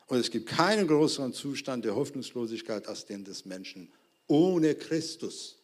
Und 0.08 0.18
es 0.18 0.30
gibt 0.30 0.48
keinen 0.48 0.88
größeren 0.88 1.34
Zustand 1.34 1.86
der 1.86 1.96
Hoffnungslosigkeit 1.96 2.88
als 2.88 3.06
den 3.06 3.24
des 3.24 3.46
Menschen 3.46 3.92
ohne 4.28 4.76
Christus. 4.76 5.62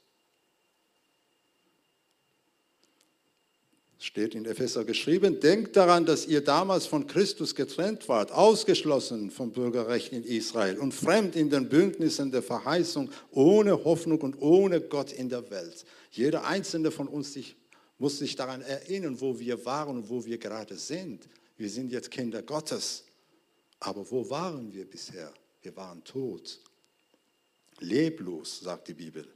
steht 3.99 4.35
in 4.35 4.45
Epheser 4.45 4.85
geschrieben, 4.85 5.39
denkt 5.39 5.75
daran, 5.75 6.05
dass 6.05 6.27
ihr 6.27 6.41
damals 6.41 6.85
von 6.85 7.07
Christus 7.07 7.55
getrennt 7.55 8.07
wart, 8.07 8.31
ausgeschlossen 8.31 9.31
vom 9.31 9.51
Bürgerrecht 9.51 10.13
in 10.13 10.23
Israel 10.23 10.77
und 10.77 10.93
fremd 10.93 11.35
in 11.35 11.49
den 11.49 11.67
Bündnissen 11.67 12.31
der 12.31 12.43
Verheißung, 12.43 13.09
ohne 13.31 13.83
Hoffnung 13.83 14.21
und 14.21 14.41
ohne 14.41 14.81
Gott 14.81 15.11
in 15.11 15.29
der 15.29 15.49
Welt. 15.49 15.85
Jeder 16.11 16.45
einzelne 16.45 16.91
von 16.91 17.07
uns 17.07 17.33
sich, 17.33 17.55
muss 17.97 18.19
sich 18.19 18.35
daran 18.35 18.61
erinnern, 18.61 19.19
wo 19.19 19.39
wir 19.39 19.65
waren 19.65 19.97
und 19.97 20.09
wo 20.09 20.23
wir 20.23 20.37
gerade 20.37 20.77
sind. 20.77 21.27
Wir 21.57 21.69
sind 21.69 21.91
jetzt 21.91 22.11
Kinder 22.11 22.43
Gottes. 22.43 23.03
Aber 23.79 24.09
wo 24.09 24.29
waren 24.29 24.71
wir 24.73 24.85
bisher? 24.85 25.33
Wir 25.61 25.75
waren 25.75 26.03
tot. 26.03 26.59
Leblos, 27.79 28.59
sagt 28.59 28.87
die 28.87 28.93
Bibel. 28.93 29.27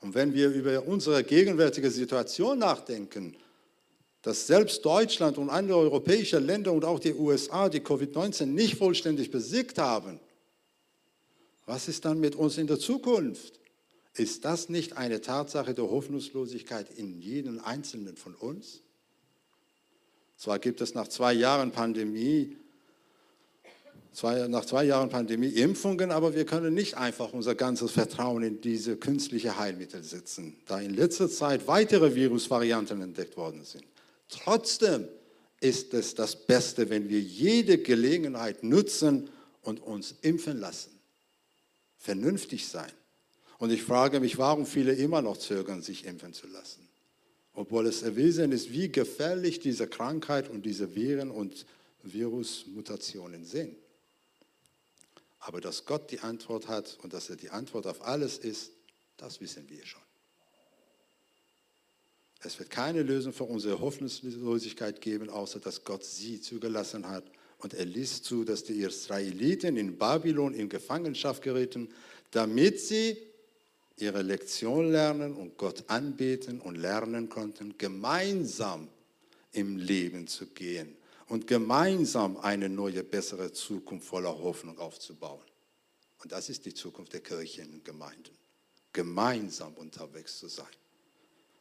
Und 0.00 0.14
wenn 0.14 0.32
wir 0.32 0.50
über 0.50 0.86
unsere 0.86 1.22
gegenwärtige 1.22 1.90
Situation 1.90 2.58
nachdenken, 2.58 3.36
dass 4.22 4.46
selbst 4.46 4.84
Deutschland 4.84 5.38
und 5.38 5.50
andere 5.50 5.78
europäische 5.78 6.38
Länder 6.38 6.72
und 6.72 6.84
auch 6.84 6.98
die 6.98 7.14
USA 7.14 7.68
die 7.68 7.80
Covid-19 7.80 8.46
nicht 8.46 8.76
vollständig 8.76 9.30
besiegt 9.30 9.78
haben, 9.78 10.20
was 11.66 11.88
ist 11.88 12.04
dann 12.04 12.18
mit 12.18 12.34
uns 12.34 12.58
in 12.58 12.66
der 12.66 12.78
Zukunft? 12.78 13.59
Ist 14.14 14.44
das 14.44 14.68
nicht 14.68 14.96
eine 14.96 15.20
Tatsache 15.20 15.74
der 15.74 15.90
Hoffnungslosigkeit 15.90 16.90
in 16.90 17.20
jedem 17.20 17.60
Einzelnen 17.60 18.16
von 18.16 18.34
uns? 18.34 18.80
Zwar 20.36 20.58
gibt 20.58 20.80
es 20.80 20.94
nach 20.94 21.06
zwei 21.06 21.32
Jahren 21.32 21.70
Pandemie, 21.70 22.56
zwei, 24.12 24.48
nach 24.48 24.64
zwei 24.64 24.84
Jahren 24.84 25.10
Pandemie 25.10 25.48
Impfungen, 25.50 26.10
aber 26.10 26.34
wir 26.34 26.44
können 26.44 26.74
nicht 26.74 26.96
einfach 26.96 27.32
unser 27.32 27.54
ganzes 27.54 27.92
Vertrauen 27.92 28.42
in 28.42 28.60
diese 28.60 28.96
künstliche 28.96 29.58
Heilmittel 29.58 30.02
setzen, 30.02 30.56
da 30.66 30.80
in 30.80 30.94
letzter 30.94 31.28
Zeit 31.28 31.68
weitere 31.68 32.14
Virusvarianten 32.14 33.00
entdeckt 33.02 33.36
worden 33.36 33.64
sind. 33.64 33.84
Trotzdem 34.28 35.06
ist 35.60 35.92
es 35.94 36.14
das 36.14 36.34
Beste, 36.46 36.88
wenn 36.88 37.08
wir 37.08 37.20
jede 37.20 37.78
Gelegenheit 37.78 38.64
nutzen 38.64 39.28
und 39.62 39.80
uns 39.80 40.14
impfen 40.22 40.58
lassen. 40.58 40.90
Vernünftig 41.98 42.66
sein. 42.66 42.90
Und 43.60 43.70
ich 43.70 43.82
frage 43.82 44.20
mich, 44.20 44.38
warum 44.38 44.64
viele 44.64 44.94
immer 44.94 45.20
noch 45.20 45.36
zögern, 45.36 45.82
sich 45.82 46.06
impfen 46.06 46.32
zu 46.32 46.46
lassen. 46.46 46.88
Obwohl 47.52 47.86
es 47.86 48.02
erwiesen 48.02 48.52
ist, 48.52 48.72
wie 48.72 48.88
gefährlich 48.88 49.60
diese 49.60 49.86
Krankheit 49.86 50.48
und 50.48 50.64
diese 50.64 50.94
Viren 50.94 51.30
und 51.30 51.66
Virusmutationen 52.02 53.44
sind. 53.44 53.76
Aber 55.40 55.60
dass 55.60 55.84
Gott 55.84 56.10
die 56.10 56.20
Antwort 56.20 56.68
hat 56.68 56.96
und 57.02 57.12
dass 57.12 57.28
er 57.28 57.36
die 57.36 57.50
Antwort 57.50 57.86
auf 57.86 58.02
alles 58.02 58.38
ist, 58.38 58.70
das 59.18 59.42
wissen 59.42 59.68
wir 59.68 59.84
schon. 59.84 60.00
Es 62.42 62.58
wird 62.58 62.70
keine 62.70 63.02
Lösung 63.02 63.34
für 63.34 63.44
unsere 63.44 63.78
Hoffnungslosigkeit 63.78 65.02
geben, 65.02 65.28
außer 65.28 65.60
dass 65.60 65.84
Gott 65.84 66.02
sie 66.02 66.40
zugelassen 66.40 67.06
hat. 67.06 67.24
Und 67.58 67.74
er 67.74 67.84
ließ 67.84 68.22
zu, 68.22 68.44
dass 68.44 68.64
die 68.64 68.80
Israeliten 68.80 69.76
in 69.76 69.98
Babylon 69.98 70.54
in 70.54 70.70
Gefangenschaft 70.70 71.42
gerieten, 71.42 71.90
damit 72.30 72.80
sie 72.80 73.18
ihre 74.00 74.22
Lektion 74.22 74.90
lernen 74.90 75.34
und 75.34 75.56
Gott 75.56 75.84
anbeten 75.88 76.60
und 76.60 76.76
lernen 76.76 77.28
konnten, 77.28 77.76
gemeinsam 77.78 78.88
im 79.52 79.76
Leben 79.76 80.26
zu 80.26 80.46
gehen 80.46 80.96
und 81.28 81.46
gemeinsam 81.46 82.36
eine 82.36 82.68
neue, 82.68 83.04
bessere 83.04 83.52
Zukunft 83.52 84.06
voller 84.06 84.36
Hoffnung 84.38 84.78
aufzubauen. 84.78 85.44
Und 86.22 86.32
das 86.32 86.48
ist 86.48 86.66
die 86.66 86.74
Zukunft 86.74 87.12
der 87.12 87.20
Kirchen 87.20 87.72
und 87.72 87.84
Gemeinden, 87.84 88.36
gemeinsam 88.92 89.74
unterwegs 89.74 90.38
zu 90.38 90.48
sein. 90.48 90.66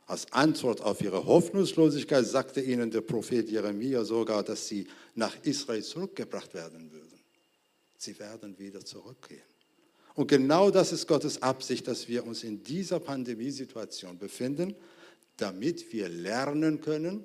Als 0.05 0.31
Antwort 0.33 0.81
auf 0.81 1.01
ihre 1.01 1.23
Hoffnungslosigkeit 1.23 2.25
sagte 2.25 2.61
ihnen 2.61 2.89
der 2.89 3.01
Prophet 3.01 3.47
Jeremia 3.47 4.03
sogar, 4.03 4.41
dass 4.43 4.67
sie 4.67 4.87
nach 5.13 5.35
Israel 5.43 5.83
zurückgebracht 5.83 6.53
werden 6.55 6.91
würden. 6.91 7.19
Sie 7.95 8.17
werden 8.17 8.57
wieder 8.57 8.83
zurückgehen. 8.83 9.43
Und 10.19 10.27
genau 10.27 10.69
das 10.69 10.91
ist 10.91 11.07
Gottes 11.07 11.41
Absicht, 11.41 11.87
dass 11.87 12.09
wir 12.09 12.27
uns 12.27 12.43
in 12.43 12.61
dieser 12.61 12.99
Pandemiesituation 12.99 14.17
befinden, 14.17 14.75
damit 15.37 15.93
wir 15.93 16.09
lernen 16.09 16.81
können, 16.81 17.23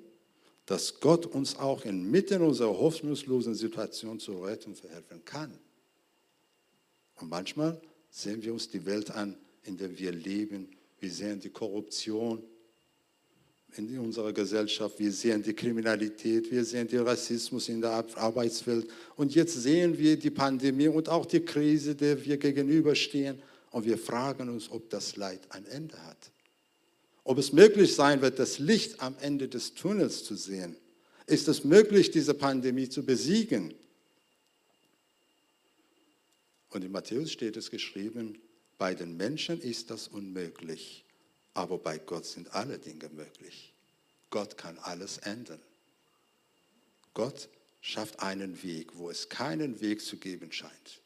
dass 0.65 1.01
Gott 1.01 1.25
uns 1.25 1.57
auch 1.57 1.83
inmitten 1.83 2.41
unserer 2.41 2.69
hoffnungslosen 2.69 3.53
Situation 3.53 4.17
zur 4.17 4.47
Rettung 4.47 4.75
verhelfen 4.75 5.25
kann. 5.25 5.59
Und 7.15 7.27
manchmal 7.27 7.81
sehen 8.09 8.41
wir 8.41 8.53
uns 8.53 8.69
die 8.69 8.85
Welt 8.85 9.11
an, 9.11 9.35
in 9.63 9.75
der 9.75 9.99
wir 9.99 10.13
leben. 10.13 10.69
Wir 11.01 11.11
sehen 11.11 11.41
die 11.41 11.49
Korruption, 11.49 12.41
in 13.77 13.99
unserer 13.99 14.33
Gesellschaft. 14.33 14.99
Wir 14.99 15.11
sehen 15.11 15.43
die 15.43 15.53
Kriminalität, 15.53 16.49
wir 16.51 16.63
sehen 16.63 16.87
den 16.87 17.01
Rassismus 17.01 17.69
in 17.69 17.81
der 17.81 18.05
Arbeitswelt. 18.15 18.87
Und 19.15 19.33
jetzt 19.35 19.61
sehen 19.61 19.97
wir 19.97 20.17
die 20.17 20.29
Pandemie 20.29 20.87
und 20.87 21.09
auch 21.09 21.25
die 21.25 21.41
Krise, 21.41 21.95
der 21.95 22.23
wir 22.23 22.37
gegenüberstehen. 22.37 23.41
Und 23.71 23.85
wir 23.85 23.97
fragen 23.97 24.49
uns, 24.49 24.71
ob 24.71 24.89
das 24.89 25.15
Leid 25.17 25.41
ein 25.49 25.65
Ende 25.65 26.01
hat. 26.05 26.31
Ob 27.23 27.37
es 27.37 27.51
möglich 27.51 27.93
sein 27.95 28.21
wird, 28.21 28.39
das 28.39 28.59
Licht 28.59 29.01
am 29.01 29.15
Ende 29.19 29.47
des 29.47 29.73
Tunnels 29.73 30.23
zu 30.23 30.35
sehen. 30.35 30.75
Ist 31.27 31.47
es 31.47 31.63
möglich, 31.63 32.11
diese 32.11 32.33
Pandemie 32.33 32.87
zu 32.87 33.03
besiegen? 33.03 33.73
Und 36.69 36.83
in 36.83 36.91
Matthäus 36.91 37.31
steht 37.31 37.57
es 37.57 37.71
geschrieben, 37.71 38.37
bei 38.77 38.93
den 38.93 39.17
Menschen 39.17 39.59
ist 39.61 39.89
das 39.89 40.07
unmöglich 40.07 41.04
aber 41.55 41.79
bei 41.79 41.97
Gott 41.97 42.25
sind 42.25 42.53
alle 42.53 42.77
Dinge 42.77 43.09
möglich. 43.09 43.73
Gott 44.29 44.57
kann 44.57 44.77
alles 44.77 45.17
ändern. 45.19 45.61
Gott 47.13 47.49
schafft 47.81 48.19
einen 48.19 48.61
Weg, 48.61 48.97
wo 48.97 49.09
es 49.09 49.29
keinen 49.29 49.79
Weg 49.81 50.01
zu 50.01 50.17
geben 50.17 50.51
scheint. 50.51 51.01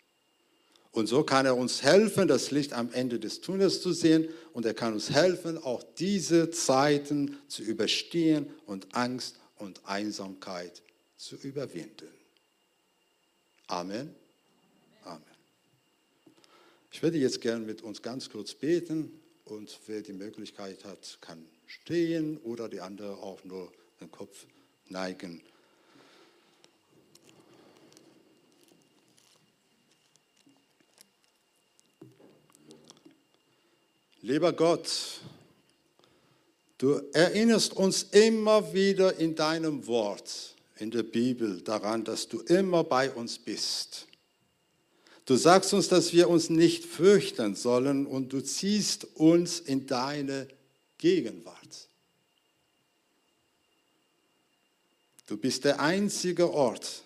Und 0.91 1.07
so 1.07 1.23
kann 1.23 1.45
er 1.45 1.55
uns 1.55 1.83
helfen, 1.83 2.27
das 2.27 2.49
Licht 2.49 2.73
am 2.73 2.91
Ende 2.91 3.19
des 3.19 3.41
Tunnels 3.41 3.81
zu 3.81 3.93
sehen. 3.93 4.27
Und 4.53 4.65
er 4.65 4.73
kann 4.73 4.93
uns 4.93 5.12
helfen, 5.12 5.57
auch 5.59 5.83
diese 5.99 6.49
Zeiten 6.49 7.38
zu 7.47 7.62
überstehen 7.62 8.49
und 8.65 8.95
Angst 8.95 9.35
und 9.57 9.85
Einsamkeit 9.85 10.81
zu 11.15 11.35
überwinden. 11.35 12.09
Amen. 13.67 14.15
Amen. 15.03 15.23
Ich 16.91 17.03
würde 17.03 17.19
jetzt 17.19 17.39
gerne 17.39 17.63
mit 17.63 17.83
uns 17.83 18.01
ganz 18.01 18.31
kurz 18.31 18.55
beten. 18.55 19.21
Und 19.49 19.79
wer 19.88 20.01
die 20.01 20.13
Möglichkeit 20.13 20.85
hat, 20.85 21.17
kann 21.21 21.45
stehen 21.65 22.38
oder 22.38 22.69
die 22.69 22.81
andere 22.81 23.17
auch 23.17 23.43
nur 23.43 23.71
den 23.99 24.12
Kopf 24.12 24.45
neigen. 24.88 25.41
Lieber 34.21 34.53
Gott, 34.53 35.21
Du 36.79 37.01
erinnerst 37.12 37.73
uns 37.73 38.03
immer 38.03 38.73
wieder 38.73 39.17
in 39.17 39.35
deinem 39.35 39.85
Wort, 39.85 40.55
in 40.77 40.89
der 40.89 41.03
Bibel, 41.03 41.59
daran, 41.59 42.05
dass 42.05 42.29
du 42.29 42.39
immer 42.39 42.85
bei 42.85 43.12
uns 43.12 43.38
bist. 43.38 44.07
Du 45.29 45.35
sagst 45.35 45.75
uns, 45.75 45.87
dass 45.87 46.11
wir 46.11 46.27
uns 46.27 46.49
nicht 46.49 46.83
fürchten 46.83 47.53
sollen 47.53 48.07
und 48.07 48.33
du 48.33 48.41
ziehst 48.41 49.05
uns 49.13 49.59
in 49.59 49.85
deine 49.85 50.47
Gegenwart. 50.97 51.87
Du 55.27 55.37
bist 55.37 55.65
der 55.65 55.81
einzige 55.81 56.51
Ort, 56.51 57.03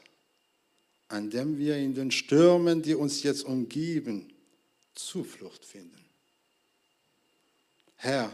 an 1.10 1.32
dem 1.32 1.58
wir 1.58 1.76
in 1.76 1.96
den 1.96 2.12
Stürmen, 2.12 2.82
die 2.82 2.96
uns 2.96 3.24
jetzt 3.24 3.44
umgeben, 3.44 4.32
Zuflucht 4.96 5.66
finden. 5.66 6.06
Herr, 7.98 8.34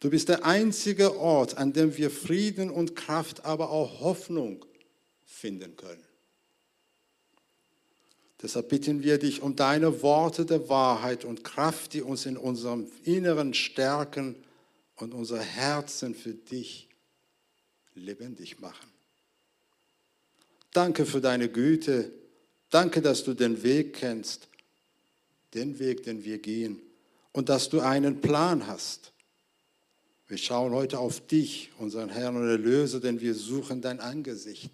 du 0.00 0.10
bist 0.10 0.28
der 0.28 0.44
einzige 0.44 1.16
Ort, 1.16 1.56
an 1.56 1.72
dem 1.72 1.96
wir 1.96 2.10
Frieden 2.10 2.68
und 2.68 2.96
Kraft, 2.96 3.46
aber 3.46 3.70
auch 3.70 4.00
Hoffnung 4.00 4.66
finden 5.24 5.74
können. 5.74 6.09
Deshalb 8.42 8.70
bitten 8.70 9.02
wir 9.02 9.18
dich 9.18 9.42
um 9.42 9.54
deine 9.54 10.02
Worte 10.02 10.46
der 10.46 10.68
Wahrheit 10.68 11.24
und 11.24 11.44
Kraft, 11.44 11.92
die 11.92 12.00
uns 12.00 12.24
in 12.24 12.38
unserem 12.38 12.90
Inneren 13.04 13.52
stärken 13.52 14.34
und 14.96 15.12
unser 15.12 15.40
Herzen 15.40 16.14
für 16.14 16.32
dich 16.32 16.88
lebendig 17.94 18.60
machen. 18.60 18.88
Danke 20.72 21.04
für 21.04 21.20
deine 21.20 21.50
Güte. 21.50 22.12
Danke, 22.70 23.02
dass 23.02 23.24
du 23.24 23.34
den 23.34 23.62
Weg 23.62 23.94
kennst, 23.94 24.48
den 25.52 25.78
Weg, 25.78 26.04
den 26.04 26.24
wir 26.24 26.38
gehen 26.38 26.80
und 27.32 27.48
dass 27.48 27.68
du 27.68 27.80
einen 27.80 28.20
Plan 28.20 28.66
hast. 28.66 29.12
Wir 30.28 30.38
schauen 30.38 30.72
heute 30.72 30.98
auf 30.98 31.26
dich, 31.26 31.70
unseren 31.78 32.08
Herrn 32.08 32.36
und 32.36 32.48
Erlöser, 32.48 33.00
denn 33.00 33.20
wir 33.20 33.34
suchen 33.34 33.82
dein 33.82 33.98
Angesicht. 34.00 34.70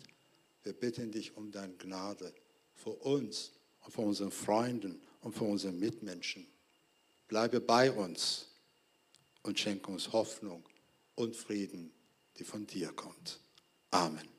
Wir 0.63 0.75
bitten 0.75 1.11
dich 1.11 1.37
um 1.37 1.51
deine 1.51 1.73
Gnade 1.75 2.33
für 2.75 2.91
uns 2.91 3.56
und 3.87 3.93
für 3.93 4.03
unsere 4.03 4.31
Freunden 4.31 5.01
und 5.21 5.35
für 5.35 5.45
unsere 5.45 5.73
Mitmenschen. 5.73 6.47
Bleibe 7.29 7.61
bei 7.61 7.91
uns 7.91 8.49
und 9.43 9.59
schenke 9.59 9.91
uns 9.91 10.13
Hoffnung 10.13 10.69
und 11.15 11.35
Frieden, 11.37 11.93
die 12.37 12.45
von 12.45 12.67
dir 12.67 12.93
kommt. 12.93 13.41
Amen. 13.91 14.36